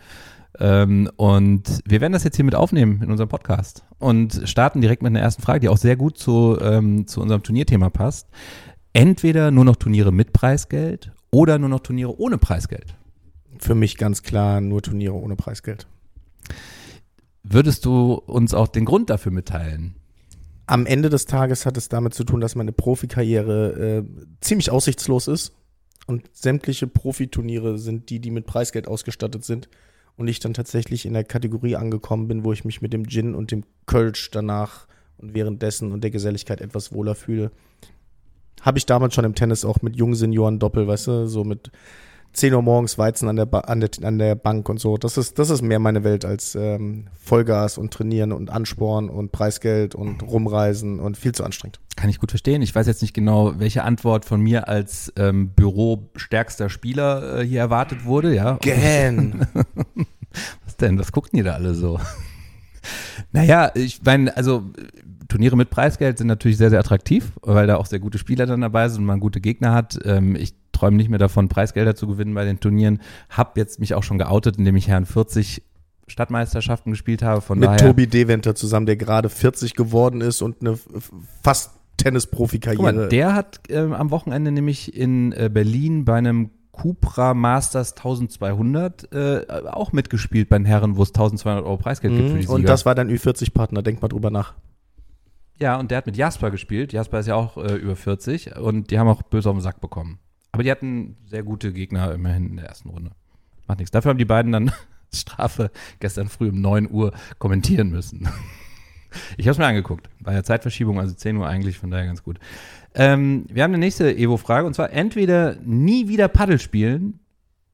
Ähm, 0.59 1.09
und 1.17 1.81
wir 1.85 2.01
werden 2.01 2.13
das 2.13 2.23
jetzt 2.23 2.35
hier 2.35 2.45
mit 2.45 2.55
aufnehmen 2.55 3.01
in 3.03 3.11
unserem 3.11 3.29
Podcast 3.29 3.85
und 3.99 4.41
starten 4.45 4.81
direkt 4.81 5.03
mit 5.03 5.11
einer 5.11 5.19
ersten 5.19 5.43
Frage, 5.43 5.59
die 5.59 5.69
auch 5.69 5.77
sehr 5.77 5.95
gut 5.95 6.17
zu, 6.17 6.57
ähm, 6.59 7.05
zu 7.05 7.21
unserem 7.21 7.43
Turnierthema 7.43 7.89
passt. 7.91 8.27
Entweder 8.97 9.51
nur 9.51 9.63
noch 9.63 9.75
Turniere 9.75 10.11
mit 10.11 10.33
Preisgeld 10.33 11.11
oder 11.29 11.59
nur 11.59 11.69
noch 11.69 11.81
Turniere 11.81 12.19
ohne 12.19 12.39
Preisgeld. 12.39 12.95
Für 13.59 13.75
mich 13.75 13.95
ganz 13.95 14.23
klar 14.23 14.59
nur 14.59 14.81
Turniere 14.81 15.13
ohne 15.13 15.35
Preisgeld. 15.35 15.85
Würdest 17.43 17.85
du 17.85 18.13
uns 18.13 18.55
auch 18.55 18.67
den 18.67 18.85
Grund 18.85 19.11
dafür 19.11 19.31
mitteilen? 19.31 19.93
Am 20.65 20.87
Ende 20.87 21.09
des 21.09 21.27
Tages 21.27 21.67
hat 21.67 21.77
es 21.77 21.89
damit 21.89 22.15
zu 22.15 22.23
tun, 22.23 22.41
dass 22.41 22.55
meine 22.55 22.71
Profikarriere 22.71 23.99
äh, 23.99 24.03
ziemlich 24.41 24.71
aussichtslos 24.71 25.27
ist. 25.27 25.53
Und 26.07 26.27
sämtliche 26.33 26.87
Profiturniere 26.87 27.77
sind 27.77 28.09
die, 28.09 28.19
die 28.19 28.31
mit 28.31 28.47
Preisgeld 28.47 28.87
ausgestattet 28.87 29.45
sind. 29.45 29.69
Und 30.15 30.27
ich 30.27 30.39
dann 30.39 30.55
tatsächlich 30.55 31.05
in 31.05 31.13
der 31.13 31.23
Kategorie 31.23 31.75
angekommen 31.75 32.27
bin, 32.27 32.43
wo 32.43 32.51
ich 32.51 32.65
mich 32.65 32.81
mit 32.81 32.93
dem 32.93 33.07
Gin 33.07 33.35
und 33.35 33.51
dem 33.51 33.63
Kölsch 33.85 34.31
danach 34.31 34.87
und 35.19 35.35
währenddessen 35.35 35.91
und 35.91 36.03
der 36.03 36.09
Geselligkeit 36.09 36.61
etwas 36.61 36.91
wohler 36.91 37.13
fühle. 37.13 37.51
Habe 38.61 38.77
ich 38.77 38.85
damals 38.85 39.13
schon 39.13 39.25
im 39.25 39.35
Tennis 39.35 39.65
auch 39.65 39.81
mit 39.81 39.95
jungen 39.95 40.15
Senioren 40.15 40.59
Doppel, 40.59 40.87
weißt 40.87 41.07
du, 41.07 41.27
so 41.27 41.43
mit 41.43 41.71
10 42.33 42.53
Uhr 42.53 42.61
morgens 42.61 42.97
Weizen 42.97 43.27
an 43.29 43.35
der, 43.35 43.47
ba 43.47 43.61
an 43.61 43.79
der, 43.79 43.89
an 44.03 44.19
der 44.19 44.35
Bank 44.35 44.69
und 44.69 44.79
so. 44.79 44.97
Das 44.97 45.17
ist, 45.17 45.39
das 45.39 45.49
ist 45.49 45.63
mehr 45.63 45.79
meine 45.79 46.03
Welt 46.03 46.23
als 46.23 46.53
ähm, 46.55 47.07
Vollgas 47.19 47.77
und 47.77 47.91
Trainieren 47.91 48.31
und 48.31 48.51
Ansporn 48.51 49.09
und 49.09 49.31
Preisgeld 49.31 49.95
und 49.95 50.21
Rumreisen 50.21 50.99
und 50.99 51.17
viel 51.17 51.33
zu 51.33 51.43
anstrengend. 51.43 51.79
Kann 51.95 52.09
ich 52.09 52.19
gut 52.19 52.31
verstehen. 52.31 52.61
Ich 52.61 52.75
weiß 52.75 52.85
jetzt 52.85 53.01
nicht 53.01 53.15
genau, 53.15 53.53
welche 53.57 53.83
Antwort 53.83 54.23
von 54.23 54.39
mir 54.39 54.67
als 54.67 55.11
ähm, 55.17 55.49
bürostärkster 55.49 56.69
Spieler 56.69 57.39
äh, 57.39 57.45
hier 57.45 57.59
erwartet 57.59 58.05
wurde, 58.05 58.35
ja. 58.35 58.57
Gähn. 58.61 59.47
Was 60.65 60.77
denn? 60.77 60.99
Was 60.99 61.11
gucken 61.11 61.37
die 61.37 61.43
da 61.43 61.53
alle 61.53 61.73
so? 61.73 61.99
naja, 63.31 63.71
ich 63.73 64.03
meine, 64.03 64.35
also 64.37 64.63
Turniere 65.27 65.55
mit 65.57 65.69
Preisgeld 65.69 66.17
sind 66.17 66.27
natürlich 66.27 66.57
sehr, 66.57 66.69
sehr 66.69 66.79
attraktiv, 66.79 67.31
weil 67.41 67.67
da 67.67 67.77
auch 67.77 67.85
sehr 67.85 67.99
gute 67.99 68.17
Spieler 68.17 68.45
dann 68.45 68.61
dabei 68.61 68.87
sind 68.89 69.01
und 69.01 69.05
man 69.07 69.19
gute 69.19 69.41
Gegner 69.41 69.73
hat. 69.73 69.99
Ähm, 70.05 70.35
ich 70.35 70.53
träume 70.71 70.97
nicht 70.97 71.09
mehr 71.09 71.19
davon, 71.19 71.49
Preisgelder 71.49 71.95
zu 71.95 72.07
gewinnen 72.07 72.33
bei 72.33 72.45
den 72.45 72.59
Turnieren. 72.59 73.01
Hab 73.29 73.57
jetzt 73.57 73.79
mich 73.79 73.93
auch 73.95 74.03
schon 74.03 74.17
geoutet, 74.17 74.57
indem 74.57 74.75
ich 74.75 74.87
Herrn 74.87 75.05
40 75.05 75.63
Stadtmeisterschaften 76.07 76.91
gespielt 76.91 77.21
habe. 77.23 77.41
Von 77.41 77.59
Mit 77.59 77.67
daher. 77.67 77.77
Tobi 77.87 78.07
Deventer 78.07 78.55
zusammen, 78.55 78.85
der 78.85 78.95
gerade 78.95 79.29
40 79.29 79.75
geworden 79.75 80.21
ist 80.21 80.41
und 80.41 80.61
eine 80.61 80.77
fast 81.43 81.71
Tennis-Profi-Karriere. 81.97 83.07
der 83.09 83.33
hat 83.33 83.59
ähm, 83.69 83.93
am 83.93 84.11
Wochenende 84.11 84.51
nämlich 84.51 84.95
in 84.95 85.31
äh, 85.33 85.49
Berlin 85.51 86.05
bei 86.05 86.15
einem 86.15 86.51
Cupra 86.71 87.33
Masters 87.33 87.93
1200 87.97 89.11
äh, 89.11 89.45
auch 89.71 89.93
mitgespielt 89.93 90.47
bei 90.47 90.57
den 90.59 90.65
Herren, 90.65 90.95
wo 90.95 91.01
es 91.03 91.09
1200 91.09 91.65
Euro 91.65 91.77
Preisgeld 91.77 92.13
gibt 92.13 92.27
für 92.27 92.33
die 92.33 92.37
Mhm. 92.37 92.41
Sieger. 92.43 92.53
Und 92.53 92.69
das 92.69 92.85
war 92.85 92.93
dein 92.93 93.09
Ü40-Partner, 93.09 93.81
denk 93.81 94.01
mal 94.01 94.07
drüber 94.09 94.29
nach. 94.29 94.53
Ja, 95.59 95.77
und 95.77 95.89
der 95.89 95.99
hat 95.99 96.05
mit 96.05 96.17
Jasper 96.17 96.51
gespielt. 96.51 96.93
Jasper 96.93 97.19
ist 97.19 97.27
ja 97.27 97.35
auch 97.35 97.57
äh, 97.57 97.75
über 97.75 97.95
40 97.95 98.57
und 98.57 98.91
die 98.91 98.99
haben 98.99 99.07
auch 99.07 99.23
böse 99.23 99.49
auf 99.49 99.55
den 99.55 99.61
Sack 99.61 99.81
bekommen. 99.81 100.19
Aber 100.51 100.63
die 100.63 100.71
hatten 100.71 101.17
sehr 101.25 101.43
gute 101.43 101.73
Gegner 101.73 102.13
immerhin 102.13 102.49
in 102.49 102.57
der 102.57 102.67
ersten 102.67 102.89
Runde. 102.89 103.11
Macht 103.67 103.79
nichts. 103.79 103.91
Dafür 103.91 104.09
haben 104.09 104.17
die 104.17 104.25
beiden 104.25 104.51
dann 104.51 104.71
Strafe 105.13 105.71
gestern 105.99 106.29
früh 106.29 106.49
um 106.49 106.61
9 106.61 106.89
Uhr 106.91 107.13
kommentieren 107.39 107.89
müssen. 107.89 108.27
Ich 109.37 109.47
habe 109.47 109.53
es 109.53 109.57
mir 109.57 109.65
angeguckt. 109.65 110.09
Bei 110.19 110.33
der 110.33 110.43
Zeitverschiebung, 110.43 110.99
also 110.99 111.13
10 111.13 111.37
Uhr 111.37 111.47
eigentlich, 111.47 111.77
von 111.77 111.89
daher 111.89 112.05
ganz 112.05 112.23
gut. 112.23 112.39
Ähm, 112.93 113.45
wir 113.49 113.63
haben 113.63 113.71
eine 113.71 113.79
nächste 113.79 114.15
Evo-Frage 114.15 114.67
und 114.67 114.73
zwar 114.73 114.91
entweder 114.91 115.55
nie 115.63 116.07
wieder 116.07 116.27
Paddel 116.27 116.59
spielen 116.59 117.19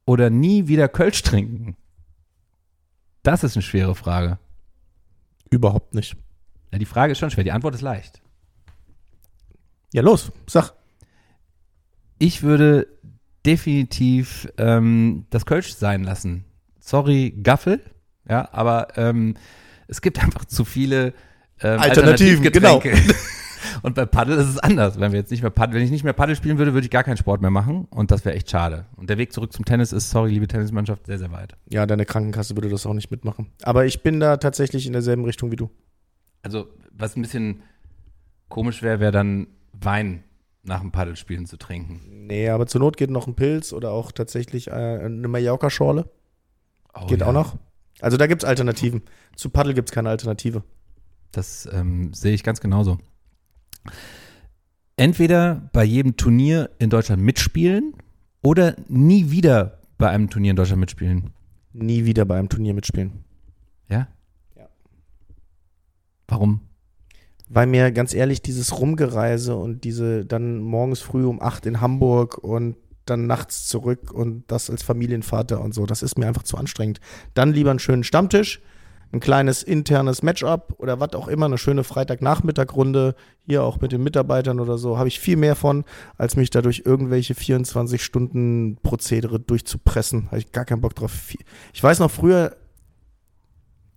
oder 0.06 0.30
nie 0.30 0.68
wieder 0.68 0.88
Kölsch 0.88 1.22
trinken. 1.22 1.76
Das 3.22 3.44
ist 3.44 3.56
eine 3.56 3.62
schwere 3.62 3.94
Frage. 3.94 4.38
Überhaupt 5.50 5.94
nicht. 5.94 6.16
Ja, 6.74 6.78
die 6.78 6.86
Frage 6.86 7.12
ist 7.12 7.20
schon 7.20 7.30
schwer. 7.30 7.44
Die 7.44 7.52
Antwort 7.52 7.76
ist 7.76 7.82
leicht. 7.82 8.20
Ja, 9.92 10.02
los, 10.02 10.32
sag. 10.48 10.72
Ich 12.18 12.42
würde 12.42 12.88
definitiv 13.46 14.48
ähm, 14.58 15.24
das 15.30 15.46
Kölsch 15.46 15.72
sein 15.76 16.02
lassen. 16.02 16.44
Sorry, 16.80 17.32
Gaffel. 17.44 17.80
Ja, 18.28 18.48
aber 18.50 18.88
ähm, 18.96 19.36
es 19.86 20.00
gibt 20.00 20.20
einfach 20.24 20.46
zu 20.46 20.64
viele 20.64 21.14
ähm, 21.60 21.78
Alternativen, 21.78 22.42
genau. 22.50 22.82
Und 23.82 23.94
bei 23.94 24.04
Paddel 24.04 24.36
ist 24.36 24.48
es 24.48 24.58
anders. 24.58 24.98
Wenn 24.98 25.12
wir 25.12 25.20
jetzt 25.20 25.30
nicht 25.30 25.42
mehr 25.42 25.52
Paddel, 25.52 25.76
wenn 25.76 25.84
ich 25.84 25.92
nicht 25.92 26.02
mehr 26.02 26.12
Paddel 26.12 26.34
spielen 26.34 26.58
würde, 26.58 26.74
würde 26.74 26.86
ich 26.86 26.90
gar 26.90 27.04
keinen 27.04 27.18
Sport 27.18 27.40
mehr 27.40 27.52
machen. 27.52 27.86
Und 27.90 28.10
das 28.10 28.24
wäre 28.24 28.34
echt 28.34 28.50
schade. 28.50 28.86
Und 28.96 29.10
der 29.10 29.18
Weg 29.18 29.32
zurück 29.32 29.52
zum 29.52 29.64
Tennis 29.64 29.92
ist, 29.92 30.10
sorry, 30.10 30.32
liebe 30.32 30.48
Tennismannschaft, 30.48 31.06
sehr, 31.06 31.18
sehr 31.18 31.30
weit. 31.30 31.54
Ja, 31.70 31.86
deine 31.86 32.04
Krankenkasse 32.04 32.56
würde 32.56 32.68
das 32.68 32.84
auch 32.84 32.94
nicht 32.94 33.12
mitmachen. 33.12 33.52
Aber 33.62 33.86
ich 33.86 34.02
bin 34.02 34.18
da 34.18 34.38
tatsächlich 34.38 34.88
in 34.88 34.92
derselben 34.92 35.24
Richtung 35.24 35.52
wie 35.52 35.56
du. 35.56 35.70
Also, 36.44 36.68
was 36.92 37.16
ein 37.16 37.22
bisschen 37.22 37.62
komisch 38.48 38.82
wäre, 38.82 39.00
wäre 39.00 39.12
dann 39.12 39.48
Wein 39.72 40.22
nach 40.62 40.80
dem 40.80 40.92
Paddelspielen 40.92 41.46
zu 41.46 41.56
trinken. 41.56 42.26
Nee, 42.26 42.48
aber 42.48 42.66
zur 42.66 42.80
Not 42.80 42.96
geht 42.96 43.10
noch 43.10 43.26
ein 43.26 43.34
Pilz 43.34 43.72
oder 43.72 43.90
auch 43.90 44.12
tatsächlich 44.12 44.68
äh, 44.68 44.72
eine 44.72 45.28
Mallorca-Schorle. 45.28 46.08
Oh, 46.94 47.06
geht 47.06 47.20
ja. 47.20 47.26
auch 47.26 47.32
noch. 47.32 47.56
Also 48.00 48.16
da 48.16 48.26
gibt's 48.26 48.44
Alternativen. 48.44 49.02
Zu 49.36 49.50
Paddel 49.50 49.74
gibt's 49.74 49.92
keine 49.92 50.10
Alternative. 50.10 50.62
Das 51.32 51.68
ähm, 51.72 52.12
sehe 52.12 52.34
ich 52.34 52.42
ganz 52.42 52.60
genauso. 52.60 52.98
Entweder 54.96 55.68
bei 55.72 55.84
jedem 55.84 56.16
Turnier 56.16 56.70
in 56.78 56.90
Deutschland 56.90 57.22
mitspielen 57.22 57.94
oder 58.42 58.76
nie 58.88 59.30
wieder 59.30 59.80
bei 59.98 60.10
einem 60.10 60.30
Turnier 60.30 60.50
in 60.50 60.56
Deutschland 60.56 60.80
mitspielen. 60.80 61.30
Nie 61.72 62.04
wieder 62.04 62.24
bei 62.24 62.38
einem 62.38 62.48
Turnier 62.48 62.74
mitspielen. 62.74 63.24
Ja. 63.88 64.08
Warum? 66.28 66.60
Weil 67.48 67.66
mir 67.66 67.92
ganz 67.92 68.14
ehrlich 68.14 68.42
dieses 68.42 68.78
Rumgereise 68.80 69.54
und 69.54 69.84
diese 69.84 70.24
dann 70.24 70.58
morgens 70.58 71.00
früh 71.00 71.24
um 71.24 71.40
acht 71.42 71.66
in 71.66 71.80
Hamburg 71.80 72.38
und 72.38 72.76
dann 73.06 73.26
nachts 73.26 73.66
zurück 73.66 74.12
und 74.12 74.44
das 74.48 74.70
als 74.70 74.82
Familienvater 74.82 75.60
und 75.60 75.74
so, 75.74 75.86
das 75.86 76.02
ist 76.02 76.18
mir 76.18 76.26
einfach 76.26 76.42
zu 76.42 76.56
anstrengend. 76.56 77.00
Dann 77.34 77.52
lieber 77.52 77.70
einen 77.70 77.78
schönen 77.78 78.04
Stammtisch, 78.04 78.62
ein 79.12 79.20
kleines 79.20 79.62
internes 79.62 80.22
Matchup 80.22 80.74
oder 80.78 81.00
was 81.00 81.12
auch 81.12 81.28
immer, 81.28 81.46
eine 81.46 81.58
schöne 81.58 81.84
Freitagnachmittagrunde, 81.84 83.14
hier 83.46 83.62
auch 83.62 83.80
mit 83.80 83.92
den 83.92 84.02
Mitarbeitern 84.02 84.58
oder 84.58 84.76
so, 84.76 84.98
habe 84.98 85.08
ich 85.08 85.20
viel 85.20 85.36
mehr 85.36 85.54
von, 85.54 85.84
als 86.18 86.36
mich 86.36 86.50
dadurch 86.50 86.82
irgendwelche 86.84 87.34
24 87.34 88.02
Stunden 88.02 88.78
Prozedere 88.82 89.38
durchzupressen. 89.38 90.26
Habe 90.26 90.38
ich 90.38 90.52
gar 90.52 90.64
keinen 90.64 90.80
Bock 90.80 90.94
drauf. 90.94 91.12
Ich 91.72 91.82
weiß 91.82 92.00
noch 92.00 92.10
früher, 92.10 92.56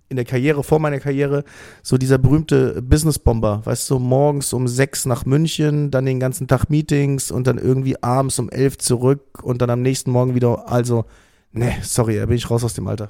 in 0.10 0.16
der 0.16 0.26
Karriere, 0.26 0.64
vor 0.64 0.80
meiner 0.80 1.00
Karriere, 1.00 1.44
so 1.84 1.98
dieser 1.98 2.18
berühmte 2.18 2.82
Business-Bomber, 2.82 3.62
weißt 3.66 3.90
du, 3.90 4.00
morgens 4.00 4.54
um 4.54 4.68
sechs 4.68 5.06
nach 5.06 5.26
München, 5.26 5.92
dann 5.92 6.06
den 6.06 6.20
ganzen 6.20 6.48
Tag 6.48 6.70
Meetings 6.70 7.32
und 7.32 7.48
dann 7.48 7.58
irgendwie 7.58 8.02
abends 8.02 8.40
um 8.40 8.50
elf 8.50 8.78
zurück 8.78 9.44
und 9.44 9.62
dann 9.62 9.70
am 9.70 9.82
nächsten 9.82 10.12
Morgen 10.12 10.36
wieder, 10.36 10.70
also, 10.72 11.06
ne, 11.52 11.74
sorry, 11.82 12.18
da 12.18 12.26
bin 12.26 12.38
ich 12.38 12.50
raus 12.50 12.64
aus 12.64 12.74
dem 12.74 12.88
Alter. 12.88 13.10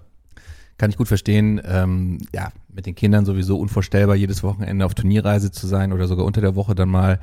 Kann 0.78 0.92
ich 0.92 0.98
gut 0.98 1.08
verstehen. 1.08 1.60
Ähm, 1.66 2.20
ja, 2.34 2.50
mit 2.72 2.86
den 2.86 2.94
Kindern 2.96 3.26
sowieso 3.26 3.58
unvorstellbar, 3.58 4.16
jedes 4.16 4.44
Wochenende 4.44 4.86
auf 4.86 4.94
Turnierreise 4.94 5.52
zu 5.52 5.66
sein 5.66 5.92
oder 5.92 6.08
sogar 6.08 6.26
unter 6.26 6.42
der 6.42 6.56
Woche 6.56 6.76
dann 6.76 6.90
mal. 6.90 7.20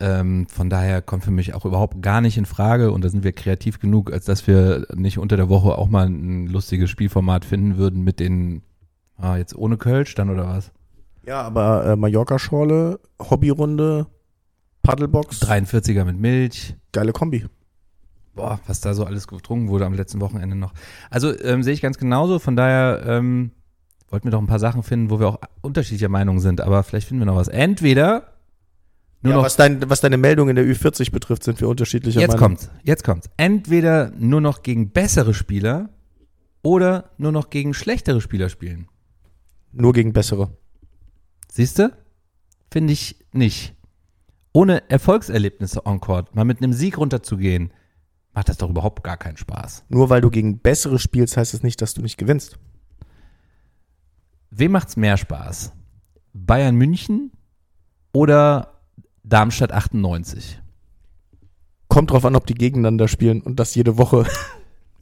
Ähm, 0.00 0.46
von 0.48 0.70
daher 0.70 1.02
kommt 1.02 1.24
für 1.24 1.30
mich 1.30 1.54
auch 1.54 1.64
überhaupt 1.64 2.02
gar 2.02 2.20
nicht 2.20 2.36
in 2.36 2.46
Frage 2.46 2.92
und 2.92 3.02
da 3.02 3.08
sind 3.08 3.24
wir 3.24 3.32
kreativ 3.32 3.80
genug, 3.80 4.12
als 4.12 4.26
dass 4.26 4.46
wir 4.46 4.86
nicht 4.94 5.18
unter 5.18 5.36
der 5.36 5.48
Woche 5.48 5.76
auch 5.76 5.88
mal 5.88 6.06
ein 6.08 6.46
lustiges 6.46 6.88
Spielformat 6.90 7.44
finden 7.44 7.78
würden 7.78 8.04
mit 8.04 8.20
den, 8.20 8.62
ah, 9.18 9.36
jetzt 9.36 9.54
ohne 9.54 9.76
Kölsch 9.76 10.14
dann 10.14 10.30
oder 10.30 10.48
was? 10.48 10.72
Ja, 11.26 11.42
aber 11.42 11.84
äh, 11.84 11.96
Mallorca-Schorle, 11.96 13.00
Hobbyrunde, 13.20 14.06
Paddlebox, 14.82 15.42
43er 15.42 16.04
mit 16.04 16.18
Milch. 16.18 16.74
geile 16.92 17.12
Kombi. 17.12 17.44
Boah, 18.34 18.60
was 18.66 18.80
da 18.80 18.94
so 18.94 19.04
alles 19.04 19.26
getrunken 19.26 19.68
wurde 19.68 19.84
am 19.84 19.94
letzten 19.94 20.20
Wochenende 20.20 20.56
noch. 20.56 20.72
Also 21.10 21.38
ähm, 21.42 21.62
sehe 21.62 21.74
ich 21.74 21.82
ganz 21.82 21.98
genauso, 21.98 22.38
von 22.38 22.56
daher 22.56 23.02
ähm, 23.04 23.50
wollten 24.08 24.28
wir 24.28 24.30
doch 24.30 24.40
ein 24.40 24.46
paar 24.46 24.60
Sachen 24.60 24.82
finden, 24.82 25.10
wo 25.10 25.20
wir 25.20 25.28
auch 25.28 25.38
unterschiedlicher 25.60 26.08
Meinung 26.08 26.40
sind, 26.40 26.60
aber 26.60 26.82
vielleicht 26.82 27.08
finden 27.08 27.20
wir 27.20 27.26
noch 27.26 27.36
was. 27.36 27.48
Entweder 27.48 28.32
nur 29.22 29.32
ja, 29.32 29.36
noch 29.38 29.44
was, 29.44 29.56
dein, 29.56 29.90
was 29.90 30.00
deine 30.00 30.16
Meldung 30.16 30.48
in 30.48 30.56
der 30.56 30.64
Ü40 30.64 31.10
betrifft, 31.10 31.42
sind 31.42 31.60
wir 31.60 31.68
unterschiedlicher 31.68 32.20
Jetzt 32.20 32.28
Meinung. 32.28 32.56
kommt's, 32.56 32.70
jetzt 32.84 33.02
kommt's. 33.02 33.28
Entweder 33.36 34.12
nur 34.16 34.40
noch 34.40 34.62
gegen 34.62 34.90
bessere 34.90 35.34
Spieler 35.34 35.88
oder 36.62 37.10
nur 37.18 37.32
noch 37.32 37.50
gegen 37.50 37.74
schlechtere 37.74 38.20
Spieler 38.20 38.48
spielen. 38.48 38.86
Nur 39.80 39.92
gegen 39.92 40.12
bessere. 40.12 40.50
Siehst 41.48 41.78
du? 41.78 41.96
Finde 42.70 42.92
ich 42.92 43.24
nicht. 43.32 43.76
Ohne 44.52 44.90
Erfolgserlebnisse 44.90 45.86
on 45.86 46.00
Court, 46.00 46.34
mal 46.34 46.44
mit 46.44 46.60
einem 46.60 46.72
Sieg 46.72 46.98
runterzugehen, 46.98 47.72
macht 48.32 48.48
das 48.48 48.58
doch 48.58 48.70
überhaupt 48.70 49.04
gar 49.04 49.16
keinen 49.16 49.36
Spaß. 49.36 49.84
Nur 49.88 50.10
weil 50.10 50.20
du 50.20 50.30
gegen 50.30 50.58
bessere 50.58 50.98
spielst, 50.98 51.36
heißt 51.36 51.54
es 51.54 51.62
nicht, 51.62 51.80
dass 51.80 51.94
du 51.94 52.02
nicht 52.02 52.18
gewinnst. 52.18 52.58
Wem 54.50 54.72
macht's 54.72 54.96
mehr 54.96 55.16
Spaß? 55.16 55.72
Bayern 56.32 56.74
München 56.74 57.30
oder 58.12 58.80
Darmstadt 59.22 59.70
98? 59.70 60.60
Kommt 61.86 62.10
drauf 62.10 62.24
an, 62.24 62.34
ob 62.34 62.46
die 62.46 62.54
gegeneinander 62.54 63.06
spielen 63.06 63.42
und 63.42 63.60
das 63.60 63.76
jede 63.76 63.96
Woche. 63.96 64.26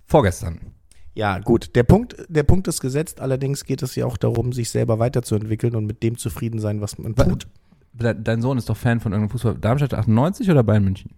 Vorgestern. 0.04 0.75
Ja, 1.16 1.38
gut. 1.38 1.75
Der 1.75 1.82
Punkt, 1.82 2.14
der 2.28 2.42
Punkt 2.42 2.68
ist 2.68 2.80
gesetzt. 2.80 3.20
Allerdings 3.20 3.64
geht 3.64 3.82
es 3.82 3.96
ja 3.96 4.04
auch 4.04 4.18
darum, 4.18 4.52
sich 4.52 4.68
selber 4.70 4.99
weiterzuentwickeln 4.99 5.75
und 5.75 5.87
mit 5.87 6.02
dem 6.02 6.18
zufrieden 6.18 6.61
sein, 6.61 6.80
was 6.82 6.99
man 6.99 7.14
tut. 7.16 7.46
De- 7.94 8.14
Dein 8.23 8.42
Sohn 8.42 8.58
ist 8.58 8.68
doch 8.68 8.76
Fan 8.76 9.00
von 9.00 9.12
irgendeinem 9.12 9.30
Fußball. 9.32 9.56
Darmstadt 9.58 9.94
98 9.94 10.50
oder 10.50 10.62
Bayern 10.62 10.85
München? 10.85 11.11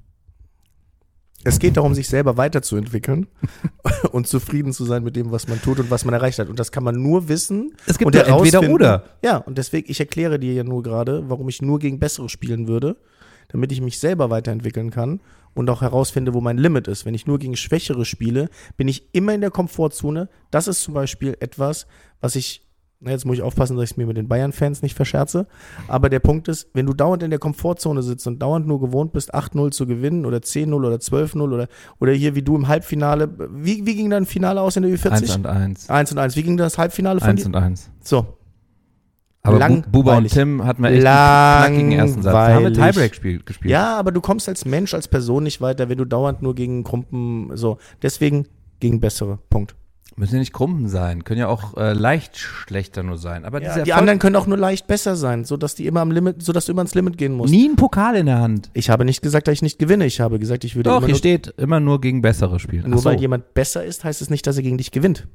Es 1.45 1.59
geht 1.61 1.77
darum, 1.77 1.95
sich 1.95 2.09
selber 2.09 2.37
weiterzuentwickeln 2.37 3.27
und 4.13 4.27
zufrieden 4.27 4.73
zu 4.73 4.85
sein 4.85 5.03
mit 5.05 5.15
dem, 5.17 5.31
was 5.31 5.47
man 5.49 5.61
tut 5.63 5.79
und 5.79 5.91
was 5.91 6.05
man 6.05 6.13
erreicht 6.15 6.39
hat. 6.41 6.49
Und 6.49 6.59
das 6.59 6.73
kann 6.73 6.83
man 6.85 7.01
nur 7.01 7.29
wissen. 7.29 7.73
Es 7.87 7.97
gibt 7.99 8.07
und 8.07 8.15
ja 8.17 8.23
entweder 8.23 8.69
oder. 8.71 9.05
Ja, 9.25 9.39
und 9.39 9.57
deswegen, 9.59 9.91
ich 9.91 10.01
erkläre 10.01 10.39
dir 10.39 10.53
ja 10.53 10.65
nur 10.65 10.83
gerade, 10.83 11.29
warum 11.29 11.49
ich 11.49 11.63
nur 11.63 11.79
gegen 11.79 11.99
bessere 12.01 12.29
spielen 12.29 12.67
würde, 12.67 12.97
damit 13.49 13.71
ich 13.73 13.81
mich 13.81 13.99
selber 13.99 14.31
weiterentwickeln 14.31 14.91
kann 14.91 15.21
und 15.59 15.69
auch 15.71 15.83
herausfinde, 15.83 16.35
wo 16.35 16.41
mein 16.41 16.57
Limit 16.57 16.87
ist. 16.89 17.05
Wenn 17.05 17.15
ich 17.15 17.27
nur 17.27 17.39
gegen 17.39 17.57
Schwächere 17.57 18.05
spiele, 18.05 18.49
bin 18.77 18.87
ich 18.89 19.09
immer 19.13 19.35
in 19.35 19.41
der 19.41 19.51
Komfortzone. 19.51 20.29
Das 20.51 20.69
ist 20.69 20.83
zum 20.83 20.95
Beispiel 20.95 21.37
etwas, 21.41 21.87
was 22.21 22.37
ich, 22.37 22.65
na 23.01 23.11
jetzt 23.11 23.27
muss 23.27 23.37
ich 23.37 23.43
aufpassen, 23.43 23.77
dass 23.77 23.85
ich 23.85 23.91
es 23.91 23.97
mir 23.97 24.07
mit 24.07 24.17
den 24.17 24.29
Bayern-Fans 24.29 24.83
nicht 24.83 24.95
verscherze, 24.95 25.47
aber 25.89 26.09
der 26.09 26.21
Punkt 26.21 26.49
ist, 26.49 26.69
wenn 26.75 26.87
du 26.87 26.95
dauernd 26.95 27.23
in 27.23 27.31
der 27.31 27.39
Komfortzone 27.39 28.03
sitzt 28.03 28.27
und 28.27 28.41
dauernd 28.41 28.67
nur 28.67 28.81
gewohnt 28.81 29.13
bist, 29.13 29.35
8-0 29.35 29.73
zu 29.73 29.87
gewinnen 29.87 30.27
oder 30.27 30.39
10-0 30.39 30.73
oder 30.75 30.97
12-0 30.97 31.41
oder, 31.41 31.69
oder 31.99 32.13
hier 32.13 32.35
wie 32.35 32.43
du 32.43 32.55
im 32.55 32.69
Halbfinale, 32.69 33.29
wie, 33.53 33.85
wie 33.85 33.97
ging 33.97 34.11
dein 34.11 34.27
Finale 34.27 34.61
aus 34.61 34.77
in 34.77 34.85
der 34.85 34.93
Ü40? 34.93 35.11
1 35.11 35.37
und 35.37 35.47
1. 35.47 35.91
1 35.91 36.13
und 36.13 36.19
1. 36.19 36.37
Wie 36.37 36.43
ging 36.43 36.57
das 36.57 36.79
Halbfinale 36.79 37.21
von 37.21 37.31
1 37.31 37.43
dir? 37.43 37.47
und 37.47 37.57
1. 37.57 37.91
So, 38.01 38.38
Aber 39.49 39.59
Langweilig. 39.59 39.85
Bu- 39.87 39.91
Buba 39.91 40.17
und 40.19 40.29
Tim 40.29 40.65
hatten 40.65 40.83
wir 40.83 40.91
echt 40.91 41.05
einen 41.07 41.67
knackigen 41.75 41.93
ersten 41.93 42.23
Satz. 42.23 42.33
Da 42.33 42.49
haben 42.55 42.63
wir 42.65 42.71
Langweilig. 42.71 42.93
Tiebreak 42.95 43.15
spiel, 43.15 43.43
gespielt. 43.45 43.71
Ja, 43.73 43.99
aber 43.99 44.13
du 44.13 44.21
kommst 44.21 44.49
als 44.49 44.65
Mensch, 44.65 44.95
als 44.95 45.09
Person 45.09 45.43
nicht 45.45 45.61
weiter, 45.61 45.89
wenn 45.89 45.99
du 45.99 46.05
dauernd 46.05 46.43
nur 46.43 46.55
gegen 46.55 46.85
Krumpen 46.85 47.51
so. 47.57 47.79
Deswegen 48.03 48.47
gegen 48.81 49.01
bessere. 49.01 49.39
Punkt. 49.51 49.75
Müssen 50.17 50.35
ja 50.35 50.39
nicht 50.41 50.53
Krumpen 50.53 50.89
sein, 50.89 51.23
können 51.23 51.39
ja 51.39 51.47
auch 51.47 51.77
äh, 51.77 51.93
leicht 51.93 52.37
schlechter 52.37 53.05
nur 53.05 53.19
sein. 53.19 53.45
Aber 53.45 53.63
Ja, 53.63 53.85
die 53.85 53.93
anderen 53.93 54.19
können 54.19 54.35
auch 54.35 54.49
nur 54.49 54.57
leicht 54.57 54.89
besser 54.89 55.15
sein, 55.15 55.45
so 55.45 55.57
dass 55.57 55.77
die 55.77 55.87
immer 55.87 56.01
am 56.01 56.11
Limit, 56.11 56.43
so 56.43 56.53
dass 56.53 56.67
du 56.67 56.73
immer 56.73 56.81
ans 56.81 56.97
Limit 56.97 57.17
gehen 57.19 57.35
musst. 57.35 57.53
nie 57.53 57.67
einen 57.69 57.77
Pokal 57.77 58.17
in 58.17 58.27
der 58.27 58.41
Hand. 58.41 58.69
Ich 58.73 58.91
habe 58.91 59.05
nicht 59.05 59.23
gesagt, 59.23 59.47
dass 59.47 59.53
ich 59.53 59.63
nicht 59.63 59.79
gewinne. 59.79 60.07
Ich 60.07 60.19
habe 60.21 60.41
gesagt, 60.41 60.65
ich 60.65 60.75
würde 60.75 60.91
Doch, 60.91 60.99
immer 60.99 61.07
hier 61.07 61.15
steht 61.15 61.55
immer 61.57 61.79
nur 61.79 62.01
gegen 62.01 62.21
bessere 62.21 62.59
spielen. 62.59 62.91
nur 62.91 62.99
so. 62.99 63.05
weil 63.05 63.21
jemand 63.21 63.55
besser 63.55 63.85
ist, 63.85 64.03
heißt 64.03 64.21
es 64.21 64.29
nicht, 64.29 64.45
dass 64.49 64.57
er 64.57 64.65
gegen 64.65 64.77
dich 64.79 64.91
gewinnt. 64.91 65.29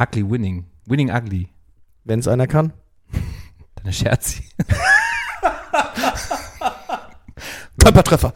Ugly 0.00 0.30
winning. 0.30 0.64
Winning 0.86 1.10
ugly. 1.10 1.48
Wenn 2.08 2.18
es 2.20 2.26
einer 2.26 2.46
kann. 2.46 2.72
Deine 3.76 3.92
Scherzi. 3.92 4.42
Körpertreffer. 7.78 8.32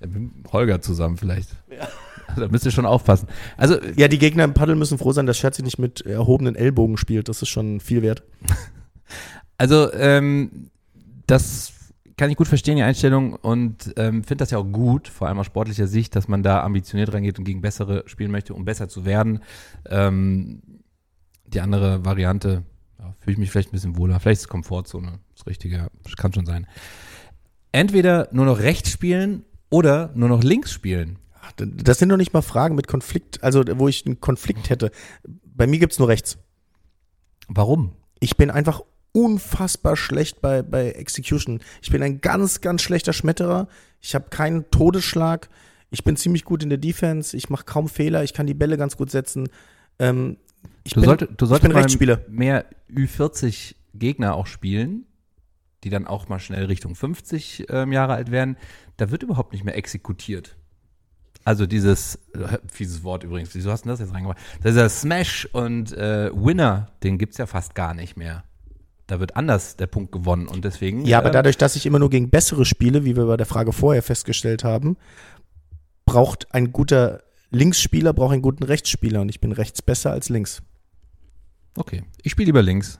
Mit 0.00 0.52
Holger 0.52 0.82
zusammen 0.82 1.16
vielleicht. 1.16 1.56
Da 2.36 2.48
müsst 2.48 2.66
ihr 2.66 2.70
schon 2.70 2.84
aufpassen. 2.84 3.28
Also, 3.56 3.78
Ja, 3.96 4.08
die 4.08 4.18
Gegner 4.18 4.44
im 4.44 4.52
Paddel 4.52 4.76
müssen 4.76 4.98
froh 4.98 5.12
sein, 5.12 5.24
dass 5.24 5.38
Scherzi 5.38 5.62
nicht 5.62 5.78
mit 5.78 6.02
erhobenen 6.02 6.54
Ellbogen 6.54 6.98
spielt. 6.98 7.30
Das 7.30 7.40
ist 7.40 7.48
schon 7.48 7.80
viel 7.80 8.02
wert. 8.02 8.24
also 9.56 9.90
ähm, 9.94 10.70
das 11.26 11.72
kann 12.18 12.28
ich 12.28 12.36
gut 12.36 12.48
verstehen, 12.48 12.76
die 12.76 12.82
Einstellung, 12.82 13.36
und 13.36 13.94
ähm, 13.96 14.22
finde 14.22 14.42
das 14.42 14.50
ja 14.50 14.58
auch 14.58 14.70
gut, 14.70 15.08
vor 15.08 15.28
allem 15.28 15.38
aus 15.38 15.46
sportlicher 15.46 15.86
Sicht, 15.86 16.14
dass 16.14 16.28
man 16.28 16.42
da 16.42 16.62
ambitioniert 16.62 17.14
reingeht 17.14 17.38
und 17.38 17.44
gegen 17.44 17.62
bessere 17.62 18.04
spielen 18.04 18.30
möchte, 18.30 18.52
um 18.52 18.66
besser 18.66 18.90
zu 18.90 19.06
werden. 19.06 19.40
Ähm, 19.88 20.60
die 21.46 21.60
andere 21.60 22.04
Variante, 22.04 22.64
ja, 23.12 23.16
fühle 23.20 23.32
ich 23.32 23.38
mich 23.38 23.50
vielleicht 23.50 23.68
ein 23.68 23.72
bisschen 23.72 23.96
wohler. 23.96 24.20
Vielleicht 24.20 24.42
ist 24.42 24.48
Komfortzone 24.48 25.20
das 25.36 25.46
Richtige, 25.46 25.88
kann 26.16 26.32
schon 26.32 26.46
sein. 26.46 26.66
Entweder 27.72 28.28
nur 28.32 28.44
noch 28.44 28.58
rechts 28.58 28.90
spielen 28.90 29.44
oder 29.70 30.10
nur 30.14 30.28
noch 30.28 30.42
links 30.42 30.72
spielen. 30.72 31.18
Ach, 31.40 31.52
Das 31.56 31.98
sind 31.98 32.10
doch 32.10 32.16
nicht 32.16 32.32
mal 32.32 32.42
Fragen 32.42 32.74
mit 32.74 32.86
Konflikt, 32.86 33.42
also 33.42 33.64
wo 33.76 33.88
ich 33.88 34.06
einen 34.06 34.20
Konflikt 34.20 34.70
hätte. 34.70 34.90
Bei 35.44 35.66
mir 35.66 35.78
gibt's 35.78 35.98
nur 35.98 36.08
rechts. 36.08 36.38
Warum? 37.48 37.92
Ich 38.20 38.36
bin 38.36 38.50
einfach 38.50 38.82
unfassbar 39.12 39.96
schlecht 39.96 40.40
bei, 40.40 40.62
bei 40.62 40.92
Execution. 40.92 41.60
Ich 41.82 41.90
bin 41.90 42.02
ein 42.02 42.20
ganz, 42.20 42.60
ganz 42.60 42.82
schlechter 42.82 43.12
Schmetterer. 43.12 43.68
Ich 44.00 44.14
habe 44.14 44.30
keinen 44.30 44.70
Todesschlag. 44.70 45.48
Ich 45.90 46.04
bin 46.04 46.16
ziemlich 46.16 46.44
gut 46.44 46.62
in 46.62 46.70
der 46.70 46.78
Defense. 46.78 47.36
Ich 47.36 47.50
mache 47.50 47.64
kaum 47.64 47.88
Fehler. 47.88 48.24
Ich 48.24 48.32
kann 48.32 48.46
die 48.46 48.54
Bälle 48.54 48.78
ganz 48.78 48.96
gut 48.96 49.10
setzen. 49.10 49.48
Ähm, 49.98 50.38
ich 50.84 50.92
Du, 50.94 51.00
bin, 51.00 51.08
sollte, 51.08 51.26
du 51.26 51.46
solltest 51.46 51.72
mal 51.72 52.20
mehr 52.28 52.66
Ü40 52.90 53.74
Gegner 53.94 54.34
auch 54.34 54.46
spielen. 54.46 55.06
die 55.84 55.90
dann 55.90 56.06
auch 56.06 56.28
mal 56.28 56.38
schnell 56.38 56.66
Richtung 56.66 56.94
50 56.94 57.66
ähm, 57.68 57.92
Jahre 57.92 58.14
alt 58.14 58.30
werden, 58.30 58.56
da 58.98 59.10
wird 59.10 59.22
überhaupt 59.22 59.52
nicht 59.52 59.64
mehr 59.64 59.76
exekutiert. 59.76 60.56
Also 61.44 61.66
dieses, 61.66 62.16
äh, 62.34 62.58
fieses 62.68 63.02
Wort 63.02 63.24
übrigens, 63.24 63.54
wieso 63.54 63.70
hast 63.72 63.84
du 63.84 63.88
das 63.88 63.98
jetzt 63.98 64.14
reingemacht? 64.14 64.38
Dieser 64.64 64.88
Smash 64.88 65.48
und 65.52 65.92
äh, 65.92 66.30
Winner, 66.32 66.92
den 67.02 67.18
gibt's 67.18 67.38
ja 67.38 67.46
fast 67.46 67.74
gar 67.74 67.94
nicht 67.94 68.16
mehr. 68.16 68.44
Da 69.08 69.18
wird 69.18 69.36
anders 69.36 69.76
der 69.76 69.88
Punkt 69.88 70.12
gewonnen 70.12 70.46
und 70.46 70.64
deswegen. 70.64 71.04
Ja, 71.04 71.18
aber 71.18 71.28
ähm, 71.28 71.32
dadurch, 71.32 71.58
dass 71.58 71.74
ich 71.74 71.84
immer 71.84 71.98
nur 71.98 72.10
gegen 72.10 72.30
bessere 72.30 72.64
spiele, 72.64 73.04
wie 73.04 73.16
wir 73.16 73.26
bei 73.26 73.36
der 73.36 73.46
Frage 73.46 73.72
vorher 73.72 74.02
festgestellt 74.02 74.62
haben, 74.62 74.96
braucht 76.04 76.54
ein 76.54 76.72
guter 76.72 77.22
Linksspieler, 77.52 78.12
braucht 78.12 78.32
einen 78.32 78.42
guten 78.42 78.64
Rechtsspieler 78.64 79.20
und 79.20 79.28
ich 79.28 79.40
bin 79.40 79.52
rechts 79.52 79.82
besser 79.82 80.10
als 80.10 80.28
links. 80.28 80.62
Okay, 81.76 82.02
ich 82.22 82.32
spiele 82.32 82.46
lieber 82.46 82.62
links. 82.62 82.98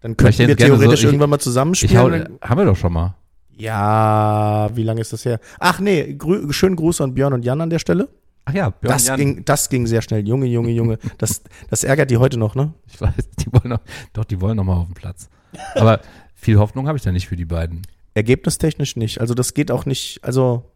Dann 0.00 0.16
könnten 0.16 0.38
wir 0.46 0.54
gerne 0.56 0.74
so- 0.74 0.78
theoretisch 0.80 1.00
ich- 1.00 1.06
irgendwann 1.06 1.30
mal 1.30 1.36
Ich 1.36 1.40
hau, 1.42 1.44
zusammenspielen. 1.44 2.38
haben 2.42 2.58
wir 2.58 2.64
doch 2.66 2.76
schon 2.76 2.92
mal. 2.92 3.14
ja, 3.56 4.68
wie 4.74 4.82
lange 4.82 5.00
ist 5.00 5.12
das 5.12 5.24
her? 5.24 5.38
Ach 5.58 5.80
nee, 5.80 6.14
grü 6.14 6.52
schönen 6.52 6.76
Gruß 6.76 7.00
an 7.00 7.14
Björn 7.14 7.32
und 7.32 7.44
Jan 7.44 7.60
an 7.60 7.70
der 7.70 7.78
Stelle. 7.78 8.08
Ach 8.46 8.52
ja, 8.52 8.70
Björn 8.70 8.92
Das 8.92 9.06
Jan, 9.06 9.16
ging, 9.18 9.44
das 9.44 9.68
ging 9.70 9.86
sehr 9.86 10.02
schnell. 10.02 10.26
Junge, 10.26 10.46
Junge, 10.46 10.70
Junge. 10.70 10.98
Das, 11.18 11.42
das 11.70 11.84
ärgert 11.84 12.10
die 12.10 12.18
heute 12.18 12.36
noch, 12.38 12.54
ne? 12.54 12.74
Ich 12.88 13.00
weiß, 13.00 13.12
die 13.38 13.52
wollen 13.52 13.68
noch, 13.70 13.80
doch, 14.12 14.24
die 14.24 14.40
wollen 14.40 14.56
noch 14.56 14.64
mal 14.64 14.76
auf 14.76 14.86
den 14.86 14.94
Platz. 14.94 15.28
Aber 15.76 16.00
viel 16.34 16.58
Hoffnung 16.58 16.86
habe 16.88 16.98
ich 16.98 17.04
da 17.04 17.12
nicht 17.12 17.28
für 17.28 17.36
die 17.36 17.44
beiden. 17.46 17.82
Ergebnistechnisch 18.12 18.96
nicht. 18.96 19.20
Also 19.20 19.32
das 19.34 19.54
geht 19.54 19.70
auch 19.70 19.86
nicht, 19.86 20.22
also 20.22 20.70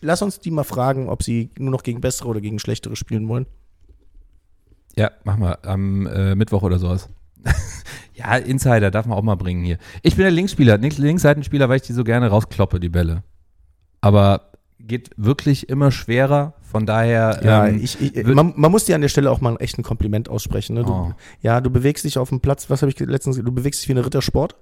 lass 0.00 0.22
uns 0.22 0.40
die 0.40 0.50
mal 0.50 0.64
fragen, 0.64 1.08
ob 1.08 1.22
sie 1.22 1.50
nur 1.58 1.70
noch 1.70 1.82
gegen 1.82 2.00
bessere 2.00 2.28
oder 2.28 2.40
gegen 2.40 2.58
schlechtere 2.58 2.96
spielen 2.96 3.28
wollen. 3.28 3.46
Ja, 4.96 5.10
machen 5.24 5.42
wir 5.42 5.64
am 5.64 6.06
äh, 6.06 6.34
Mittwoch 6.34 6.62
oder 6.62 6.78
sowas. 6.78 7.08
ja, 8.14 8.36
Insider 8.36 8.90
darf 8.90 9.06
man 9.06 9.16
auch 9.16 9.22
mal 9.22 9.36
bringen 9.36 9.64
hier. 9.64 9.78
Ich 10.02 10.16
bin 10.16 10.24
der 10.24 10.32
Linksspieler, 10.32 10.78
Links 10.78 10.98
Linksseitenspieler, 10.98 11.68
weil 11.68 11.76
ich 11.76 11.82
die 11.82 11.92
so 11.92 12.04
gerne 12.04 12.28
rauskloppe, 12.28 12.80
die 12.80 12.88
Bälle. 12.88 13.22
Aber 14.00 14.52
geht 14.80 15.10
wirklich 15.16 15.68
immer 15.68 15.90
schwerer. 15.90 16.54
Von 16.62 16.84
daher. 16.84 17.40
Ja, 17.42 17.66
ähm, 17.66 17.80
ich, 17.82 18.00
ich, 18.00 18.26
man, 18.26 18.52
man 18.56 18.70
muss 18.70 18.84
dir 18.84 18.94
an 18.94 19.00
der 19.00 19.08
Stelle 19.08 19.30
auch 19.30 19.40
mal 19.40 19.56
echt 19.60 19.78
ein 19.78 19.82
Kompliment 19.82 20.28
aussprechen. 20.28 20.74
Ne? 20.74 20.84
Du, 20.84 20.92
Oh. 20.92 21.12
Ja, 21.40 21.60
du 21.60 21.70
bewegst 21.70 22.04
dich 22.04 22.18
auf 22.18 22.28
dem 22.28 22.40
Platz, 22.40 22.68
was 22.68 22.82
habe 22.82 22.90
ich 22.90 22.98
letztens, 22.98 23.36
du 23.36 23.52
bewegst 23.52 23.80
dich 23.80 23.88
wie 23.88 23.92
eine 23.92 24.04
Rittersport. 24.04 24.56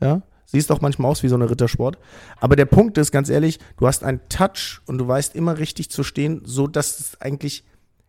Ja, 0.00 0.22
siehst 0.50 0.70
auch 0.72 0.80
manchmal 0.80 1.10
aus 1.10 1.22
wie 1.22 1.28
so 1.28 1.36
eine 1.36 1.48
Rittersport. 1.48 1.98
Aber 2.40 2.56
der 2.56 2.66
Punkt 2.66 2.98
ist, 2.98 3.12
ganz 3.12 3.28
ehrlich, 3.28 3.58
du 3.76 3.86
hast 3.86 4.04
einen 4.04 4.20
Touch 4.28 4.80
und 4.86 4.98
du 4.98 5.06
weißt 5.06 5.34
immer 5.36 5.58
richtig 5.58 5.90
zu 5.90 6.02
stehen, 6.02 6.42
so 6.44 6.66
dass 6.66 6.98
es 6.98 7.20
eigentlich, 7.20 7.64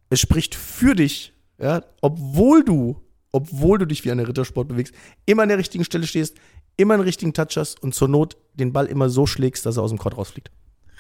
es 0.10 0.20
spricht 0.20 0.56
für 0.56 0.96
dich, 0.96 1.34
ja, 1.60 1.84
obwohl 2.02 2.64
du, 2.64 3.00
obwohl 3.32 3.78
du 3.78 3.86
dich 3.86 4.04
wie 4.04 4.12
eine 4.12 4.28
Rittersport 4.28 4.68
bewegst, 4.68 4.94
immer 5.26 5.44
an 5.44 5.50
der 5.50 5.58
richtigen 5.58 5.86
Stelle 5.86 6.08
stehst, 6.08 6.38
immer 6.78 6.96
einen 6.96 7.04
richtigen 7.04 7.34
Touch 7.34 7.58
hast 7.58 7.82
und 7.84 7.94
zur 7.94 8.08
Not 8.08 8.38
den 8.56 8.74
Ball 8.74 8.88
immer 8.88 9.10
so 9.10 9.28
schlägst, 9.28 9.66
dass 9.66 9.78
er 9.78 9.84
aus 9.84 9.92
dem 9.92 10.00
Court 10.00 10.18
rausfliegt. 10.18 10.52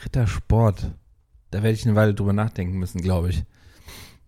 Rittersport. 0.05 0.91
Da 1.49 1.63
werde 1.63 1.73
ich 1.73 1.85
eine 1.85 1.95
Weile 1.95 2.13
drüber 2.13 2.33
nachdenken 2.33 2.77
müssen, 2.77 3.01
glaube 3.01 3.29
ich. 3.29 3.43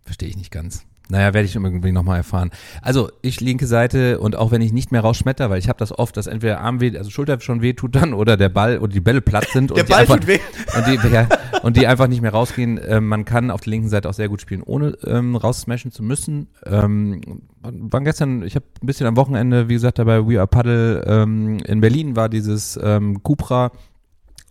Verstehe 0.01 0.29
ich 0.29 0.37
nicht 0.37 0.51
ganz. 0.51 0.85
Naja, 1.13 1.31
werde 1.35 1.45
ich 1.45 1.53
irgendwie 1.53 1.91
nochmal 1.91 2.17
erfahren. 2.17 2.49
Also, 2.81 3.11
ich 3.21 3.39
linke 3.39 3.67
Seite 3.67 4.19
und 4.19 4.35
auch 4.35 4.49
wenn 4.49 4.63
ich 4.63 4.73
nicht 4.73 4.91
mehr 4.91 5.01
rausschmetter, 5.01 5.51
weil 5.51 5.59
ich 5.59 5.69
habe 5.69 5.77
das 5.77 5.95
oft, 5.95 6.17
dass 6.17 6.25
entweder 6.25 6.59
Arm 6.59 6.81
weh, 6.81 6.97
also 6.97 7.11
Schulter 7.11 7.39
schon 7.39 7.61
weh 7.61 7.73
tut 7.73 7.93
dann 7.93 8.15
oder 8.15 8.35
der 8.35 8.49
Ball 8.49 8.79
oder 8.79 8.91
die 8.91 8.99
Bälle 8.99 9.21
platt 9.21 9.45
sind 9.53 9.71
und, 9.71 9.87
die 9.87 9.93
einfach, 9.93 10.17
weh. 10.25 10.39
und, 10.75 10.87
die, 10.87 11.07
ja, 11.13 11.29
und 11.61 11.77
die 11.77 11.85
einfach 11.85 12.07
nicht 12.07 12.23
mehr 12.23 12.31
rausgehen. 12.31 12.79
Ähm, 12.83 13.07
man 13.07 13.25
kann 13.25 13.51
auf 13.51 13.61
der 13.61 13.69
linken 13.69 13.89
Seite 13.89 14.09
auch 14.09 14.15
sehr 14.15 14.27
gut 14.27 14.41
spielen, 14.41 14.63
ohne 14.63 14.97
ähm, 15.05 15.35
raussmashen 15.35 15.91
zu 15.91 16.01
müssen. 16.01 16.47
Ähm, 16.65 17.21
waren 17.61 18.05
gestern, 18.05 18.41
ich 18.41 18.55
habe 18.55 18.65
ein 18.81 18.87
bisschen 18.87 19.05
am 19.05 19.15
Wochenende, 19.15 19.69
wie 19.69 19.73
gesagt, 19.73 19.99
dabei 19.99 20.27
We 20.27 20.39
Are 20.39 20.47
Paddle 20.47 21.03
ähm, 21.05 21.59
in 21.59 21.79
Berlin 21.79 22.15
war 22.15 22.27
dieses 22.27 22.79
ähm, 22.81 23.21
Cupra 23.21 23.71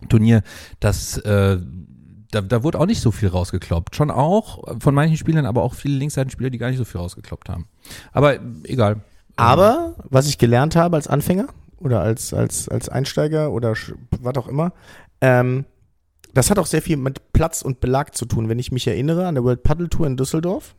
Turnier, 0.07 0.43
das 0.79 1.17
äh, 1.17 1.57
da, 2.33 2.41
da 2.41 2.63
wurde 2.63 2.79
auch 2.79 2.85
nicht 2.85 3.01
so 3.01 3.11
viel 3.11 3.29
rausgekloppt. 3.29 3.95
Schon 3.95 4.11
auch 4.11 4.79
von 4.79 4.95
manchen 4.95 5.17
Spielern, 5.17 5.45
aber 5.45 5.63
auch 5.63 5.73
viele 5.73 5.97
Linksseitenspieler, 5.97 6.49
die 6.49 6.57
gar 6.57 6.69
nicht 6.69 6.77
so 6.77 6.85
viel 6.85 6.99
rausgekloppt 6.99 7.49
haben. 7.49 7.67
Aber 8.11 8.39
egal. 8.63 9.01
Aber 9.35 9.95
was 10.09 10.27
ich 10.27 10.37
gelernt 10.37 10.75
habe 10.75 10.95
als 10.95 11.07
Anfänger 11.07 11.47
oder 11.79 12.01
als, 12.01 12.33
als, 12.33 12.69
als 12.69 12.89
Einsteiger 12.89 13.51
oder 13.51 13.73
was 14.19 14.37
auch 14.37 14.47
immer, 14.47 14.73
ähm, 15.21 15.65
das 16.33 16.49
hat 16.49 16.57
auch 16.57 16.65
sehr 16.65 16.81
viel 16.81 16.97
mit 16.97 17.33
Platz 17.33 17.61
und 17.61 17.79
Belag 17.79 18.15
zu 18.15 18.25
tun. 18.25 18.49
Wenn 18.49 18.59
ich 18.59 18.71
mich 18.71 18.87
erinnere 18.87 19.27
an 19.27 19.35
der 19.35 19.43
World 19.43 19.63
Paddle 19.63 19.89
Tour 19.89 20.07
in 20.07 20.17
Düsseldorf, 20.17 20.75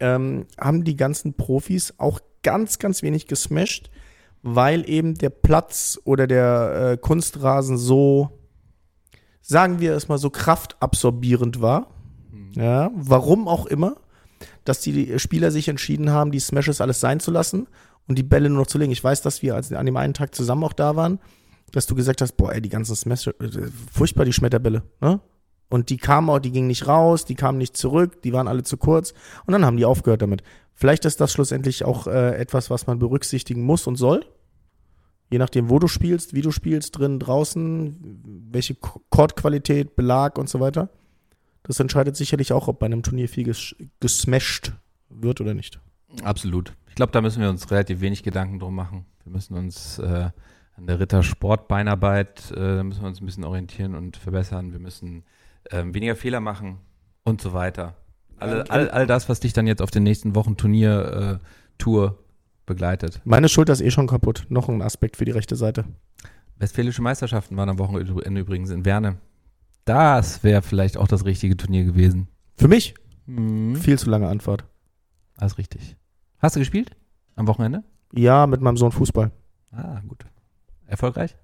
ähm, 0.00 0.46
haben 0.58 0.84
die 0.84 0.96
ganzen 0.96 1.34
Profis 1.34 1.94
auch 1.98 2.20
ganz, 2.42 2.78
ganz 2.78 3.02
wenig 3.02 3.26
gesmashed, 3.26 3.90
weil 4.42 4.88
eben 4.88 5.14
der 5.14 5.30
Platz 5.30 6.00
oder 6.04 6.26
der 6.26 6.92
äh, 6.92 6.96
Kunstrasen 6.96 7.76
so, 7.76 8.39
sagen 9.50 9.80
wir 9.80 9.96
es 9.96 10.06
mal 10.06 10.18
so, 10.18 10.30
kraftabsorbierend 10.30 11.60
war. 11.60 11.88
Ja, 12.54 12.90
warum 12.94 13.48
auch 13.48 13.66
immer, 13.66 13.96
dass 14.64 14.80
die 14.80 15.18
Spieler 15.18 15.50
sich 15.50 15.68
entschieden 15.68 16.10
haben, 16.10 16.30
die 16.30 16.38
Smashes 16.38 16.80
alles 16.80 17.00
sein 17.00 17.18
zu 17.18 17.32
lassen 17.32 17.66
und 18.06 18.16
die 18.16 18.22
Bälle 18.22 18.48
nur 18.48 18.60
noch 18.60 18.66
zu 18.68 18.78
legen. 18.78 18.92
Ich 18.92 19.02
weiß, 19.02 19.22
dass 19.22 19.42
wir 19.42 19.56
als 19.56 19.72
an 19.72 19.86
dem 19.86 19.96
einen 19.96 20.14
Tag 20.14 20.34
zusammen 20.34 20.62
auch 20.64 20.72
da 20.72 20.94
waren, 20.94 21.18
dass 21.72 21.86
du 21.86 21.96
gesagt 21.96 22.22
hast, 22.22 22.36
boah, 22.36 22.52
ey, 22.52 22.60
die 22.60 22.68
ganzen 22.68 22.94
Smashes, 22.94 23.34
äh, 23.40 23.70
furchtbar 23.92 24.24
die 24.24 24.32
Schmetterbälle, 24.32 24.82
ne? 25.00 25.20
Und 25.68 25.90
die 25.90 25.98
kamen 25.98 26.30
auch, 26.30 26.40
die 26.40 26.50
gingen 26.50 26.66
nicht 26.66 26.88
raus, 26.88 27.24
die 27.24 27.36
kamen 27.36 27.58
nicht 27.58 27.76
zurück, 27.76 28.22
die 28.22 28.32
waren 28.32 28.48
alle 28.48 28.64
zu 28.64 28.76
kurz 28.76 29.14
und 29.46 29.52
dann 29.52 29.64
haben 29.64 29.76
die 29.76 29.84
aufgehört 29.84 30.22
damit. 30.22 30.42
Vielleicht 30.74 31.04
ist 31.04 31.20
das 31.20 31.32
schlussendlich 31.32 31.84
auch 31.84 32.06
äh, 32.06 32.36
etwas, 32.36 32.70
was 32.70 32.86
man 32.88 32.98
berücksichtigen 32.98 33.62
muss 33.62 33.86
und 33.86 33.96
soll. 33.96 34.24
Je 35.30 35.38
nachdem, 35.38 35.70
wo 35.70 35.78
du 35.78 35.86
spielst, 35.86 36.34
wie 36.34 36.42
du 36.42 36.50
spielst, 36.50 36.98
drin, 36.98 37.20
draußen, 37.20 38.48
welche 38.50 38.74
Chordqualität, 38.74 39.94
Belag 39.94 40.38
und 40.38 40.48
so 40.48 40.58
weiter. 40.58 40.90
Das 41.62 41.78
entscheidet 41.78 42.16
sicherlich 42.16 42.52
auch, 42.52 42.68
ob 42.68 42.80
bei 42.80 42.86
einem 42.86 43.02
Turnier 43.02 43.28
viel 43.28 43.44
ges 43.44 43.76
gesmashed 44.00 44.72
wird 45.08 45.40
oder 45.40 45.54
nicht. 45.54 45.80
Absolut. 46.24 46.74
Ich 46.88 46.96
glaube, 46.96 47.12
da 47.12 47.20
müssen 47.20 47.40
wir 47.40 47.48
uns 47.48 47.70
relativ 47.70 48.00
wenig 48.00 48.22
Gedanken 48.22 48.58
drum 48.58 48.74
machen. 48.74 49.06
Wir 49.24 49.32
müssen 49.32 49.54
uns 49.56 49.98
äh, 50.00 50.30
an 50.76 50.86
der 50.86 50.98
Ritter-Sport-Beinarbeit, 50.98 52.50
äh, 52.50 52.76
da 52.76 52.82
müssen 52.82 53.02
wir 53.02 53.08
uns 53.08 53.20
ein 53.20 53.26
bisschen 53.26 53.44
orientieren 53.44 53.94
und 53.94 54.16
verbessern. 54.16 54.72
Wir 54.72 54.80
müssen 54.80 55.24
ähm, 55.70 55.94
weniger 55.94 56.16
Fehler 56.16 56.40
machen 56.40 56.78
und 57.22 57.40
so 57.40 57.52
weiter. 57.52 57.94
Alle, 58.38 58.68
all, 58.70 58.90
all 58.90 59.06
das, 59.06 59.28
was 59.28 59.40
dich 59.40 59.52
dann 59.52 59.66
jetzt 59.66 59.82
auf 59.82 59.90
den 59.90 60.02
nächsten 60.02 60.34
Wochen 60.34 60.56
Turnier, 60.56 61.40
äh, 61.40 61.46
Tour 61.78 62.18
begleitet. 62.70 63.20
Meine 63.24 63.48
Schulter 63.48 63.72
ist 63.74 63.80
eh 63.82 63.90
schon 63.90 64.06
kaputt. 64.06 64.46
Noch 64.48 64.68
ein 64.68 64.80
Aspekt 64.82 65.16
für 65.16 65.24
die 65.26 65.30
rechte 65.32 65.56
Seite. 65.56 65.84
Westfälische 66.56 67.02
Meisterschaften 67.02 67.56
waren 67.56 67.68
am 67.68 67.78
Wochenende 67.78 68.40
übrigens 68.40 68.70
in 68.70 68.84
Werne. 68.84 69.18
Das 69.84 70.42
wäre 70.42 70.62
vielleicht 70.62 70.96
auch 70.96 71.08
das 71.08 71.24
richtige 71.24 71.56
Turnier 71.56 71.84
gewesen. 71.84 72.28
Für 72.56 72.68
mich 72.68 72.94
Mhm. 73.26 73.76
viel 73.76 73.98
zu 73.98 74.08
lange 74.10 74.28
Anfahrt. 74.28 74.64
Alles 75.36 75.56
richtig. 75.58 75.96
Hast 76.38 76.56
du 76.56 76.60
gespielt? 76.60 76.90
Am 77.36 77.46
Wochenende? 77.46 77.82
Ja, 78.12 78.46
mit 78.46 78.60
meinem 78.60 78.76
Sohn 78.76 78.92
Fußball. 78.92 79.30
Ah, 79.72 80.00
gut. 80.08 80.24
Erfolgreich? 80.86 81.36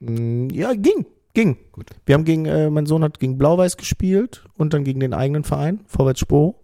Mm, 0.00 0.48
Ja, 0.50 0.74
ging. 0.74 1.06
Ging. 1.34 1.56
Gut. 1.72 1.90
Wir 2.06 2.14
haben 2.14 2.24
gegen, 2.24 2.46
äh, 2.46 2.68
mein 2.70 2.86
Sohn 2.86 3.02
hat 3.02 3.18
gegen 3.20 3.38
Blau-Weiß 3.38 3.76
gespielt 3.76 4.44
und 4.56 4.72
dann 4.74 4.84
gegen 4.84 5.00
den 5.00 5.14
eigenen 5.14 5.44
Verein, 5.44 5.80
Vorwärts 5.86 6.20
Spo. 6.20 6.60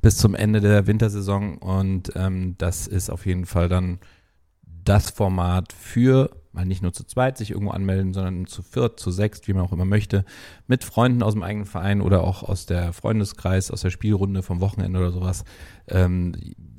bis 0.01 0.17
zum 0.17 0.33
Ende 0.33 0.59
der 0.59 0.87
Wintersaison 0.87 1.59
und 1.59 2.11
ähm, 2.15 2.55
das 2.57 2.87
ist 2.87 3.11
auf 3.11 3.27
jeden 3.27 3.45
Fall 3.45 3.69
dann 3.69 3.99
das 4.63 5.11
Format 5.11 5.71
für 5.71 6.31
mal 6.57 6.65
nicht 6.65 6.81
nur 6.81 6.91
zu 6.91 7.03
zweit 7.03 7.37
sich 7.37 7.51
irgendwo 7.51 7.71
anmelden, 7.71 8.13
sondern 8.13 8.47
zu 8.47 8.63
viert, 8.63 8.99
zu 8.99 9.11
sechst, 9.11 9.47
wie 9.47 9.53
man 9.53 9.63
auch 9.63 9.71
immer 9.71 9.85
möchte, 9.85 10.25
mit 10.65 10.83
Freunden 10.83 11.21
aus 11.21 11.33
dem 11.33 11.43
eigenen 11.43 11.67
Verein 11.67 12.01
oder 12.01 12.23
auch 12.23 12.41
aus 12.41 12.65
der 12.65 12.93
Freundeskreis, 12.93 13.69
aus 13.69 13.81
der 13.81 13.91
Spielrunde 13.91 14.41
vom 14.41 14.59
Wochenende 14.59 14.99
oder 14.99 15.11
sowas. 15.11 15.45
Ähm, 15.87 16.33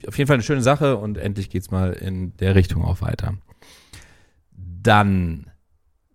auf 0.06 0.18
jeden 0.18 0.26
Fall 0.26 0.34
eine 0.34 0.42
schöne 0.42 0.62
Sache 0.62 0.96
und 0.96 1.16
endlich 1.16 1.48
geht's 1.48 1.70
mal 1.70 1.92
in 1.92 2.36
der 2.38 2.56
Richtung 2.56 2.84
auch 2.84 3.00
weiter. 3.00 3.34
Dann 4.82 5.50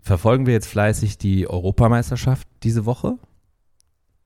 verfolgen 0.02 0.46
wir 0.46 0.54
jetzt 0.54 0.68
fleißig 0.68 1.18
die 1.18 1.48
Europameisterschaft 1.48 2.48
diese 2.64 2.86
Woche. 2.86 3.18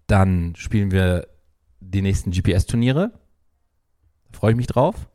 Dann 0.08 0.56
spielen 0.56 0.92
wir 0.92 1.28
die 1.80 2.02
nächsten 2.02 2.32
GPS-Turniere. 2.32 3.12
Da 4.32 4.38
freue 4.38 4.52
ich 4.52 4.58
mich 4.58 4.68
drauf. 4.68 5.10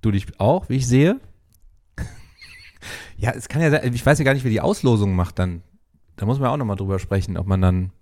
Du 0.00 0.10
dich 0.10 0.38
auch, 0.38 0.68
wie 0.68 0.76
ich 0.76 0.86
sehe. 0.86 1.20
ja, 3.16 3.32
es 3.32 3.48
kann 3.48 3.62
ja 3.62 3.70
sein, 3.70 3.92
ich 3.92 4.04
weiß 4.04 4.18
ja 4.18 4.24
gar 4.24 4.34
nicht, 4.34 4.44
wie 4.44 4.50
die 4.50 4.60
Auslosung 4.60 5.14
macht 5.14 5.38
dann. 5.38 5.62
Da 6.16 6.26
muss 6.26 6.38
man 6.38 6.50
auch 6.50 6.56
nochmal 6.56 6.76
drüber 6.76 6.98
sprechen, 6.98 7.36
ob 7.36 7.46
man 7.46 7.60
dann 7.60 7.92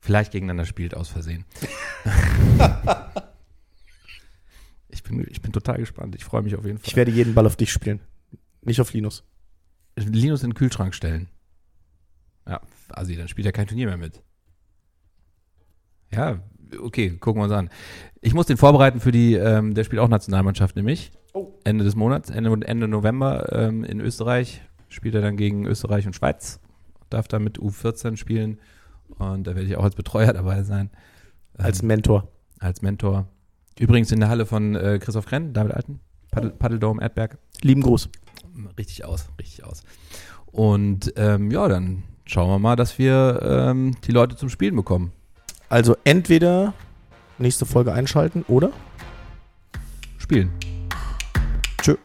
vielleicht 0.00 0.32
gegeneinander 0.32 0.66
spielt 0.66 0.94
aus 0.94 1.08
Versehen. 1.08 1.44
ich, 4.88 5.02
bin, 5.02 5.26
ich 5.28 5.40
bin 5.42 5.52
total 5.52 5.78
gespannt. 5.78 6.14
Ich 6.14 6.24
freue 6.24 6.42
mich 6.42 6.54
auf 6.54 6.64
jeden 6.64 6.78
Fall. 6.78 6.86
Ich 6.86 6.96
werde 6.96 7.10
jeden 7.10 7.34
Ball 7.34 7.46
auf 7.46 7.56
dich 7.56 7.72
spielen. 7.72 8.00
Nicht 8.62 8.80
auf 8.80 8.92
Linus. 8.92 9.24
Linus 9.96 10.42
in 10.42 10.50
den 10.50 10.54
Kühlschrank 10.54 10.94
stellen. 10.94 11.28
Ja, 12.46 12.60
also 12.90 13.14
dann 13.14 13.28
spielt 13.28 13.46
er 13.46 13.52
kein 13.52 13.66
Turnier 13.66 13.86
mehr 13.86 13.96
mit. 13.96 14.22
Ja, 16.12 16.40
okay, 16.80 17.10
gucken 17.18 17.40
wir 17.40 17.44
uns 17.44 17.52
an. 17.52 17.70
Ich 18.20 18.34
muss 18.34 18.46
den 18.46 18.56
vorbereiten 18.56 19.00
für 19.00 19.12
die, 19.12 19.34
ähm, 19.34 19.74
der 19.74 19.84
spielt 19.84 20.00
auch 20.00 20.08
Nationalmannschaft 20.08 20.76
nämlich. 20.76 21.12
Oh. 21.34 21.52
Ende 21.64 21.84
des 21.84 21.96
Monats, 21.96 22.30
Ende, 22.30 22.66
Ende 22.66 22.88
November 22.88 23.52
ähm, 23.52 23.84
in 23.84 24.00
Österreich 24.00 24.62
spielt 24.88 25.14
er 25.14 25.22
dann 25.22 25.36
gegen 25.36 25.66
Österreich 25.66 26.06
und 26.06 26.14
Schweiz. 26.14 26.60
Darf 27.10 27.28
da 27.28 27.38
mit 27.38 27.58
U14 27.58 28.16
spielen. 28.16 28.60
Und 29.18 29.46
da 29.46 29.54
werde 29.54 29.66
ich 29.68 29.76
auch 29.76 29.84
als 29.84 29.94
Betreuer 29.94 30.32
dabei 30.32 30.62
sein. 30.62 30.90
Ähm, 31.58 31.64
Als 31.64 31.82
Mentor. 31.82 32.28
als 32.60 32.82
Mentor. 32.82 33.26
Übrigens 33.78 34.12
in 34.12 34.20
der 34.20 34.28
Halle 34.28 34.46
von 34.46 34.74
äh, 34.74 34.98
Christoph 35.00 35.26
Krenn, 35.26 35.52
David 35.54 35.72
Alten, 35.72 36.00
Paddel, 36.30 36.50
Paddeldome, 36.50 37.00
Erdberg. 37.00 37.38
Lieben 37.62 37.82
Gruß. 37.82 38.08
Richtig 38.78 39.04
aus, 39.04 39.26
richtig 39.38 39.64
aus. 39.64 39.82
Und 40.46 41.12
ähm, 41.16 41.50
ja, 41.50 41.68
dann 41.68 42.02
schauen 42.26 42.48
wir 42.50 42.58
mal, 42.58 42.76
dass 42.76 42.98
wir 42.98 43.40
ähm, 43.42 43.96
die 44.04 44.12
Leute 44.12 44.36
zum 44.36 44.48
Spielen 44.48 44.76
bekommen. 44.76 45.12
Also 45.68 45.96
entweder 46.04 46.74
nächste 47.38 47.66
Folge 47.66 47.92
einschalten 47.92 48.44
oder 48.48 48.72
spielen. 50.18 50.52
Tschö. 51.80 51.96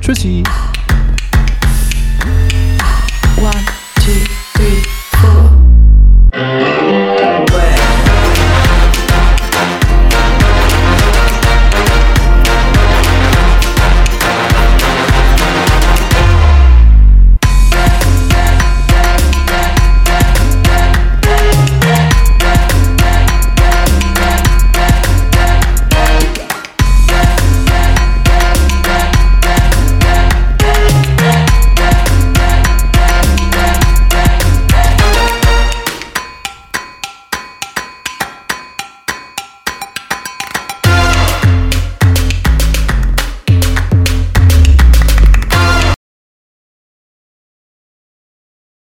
Tschüssi. 0.00 0.42
One, 3.38 3.64
two, 3.96 4.12
three, 4.54 4.82
four. 5.20 6.71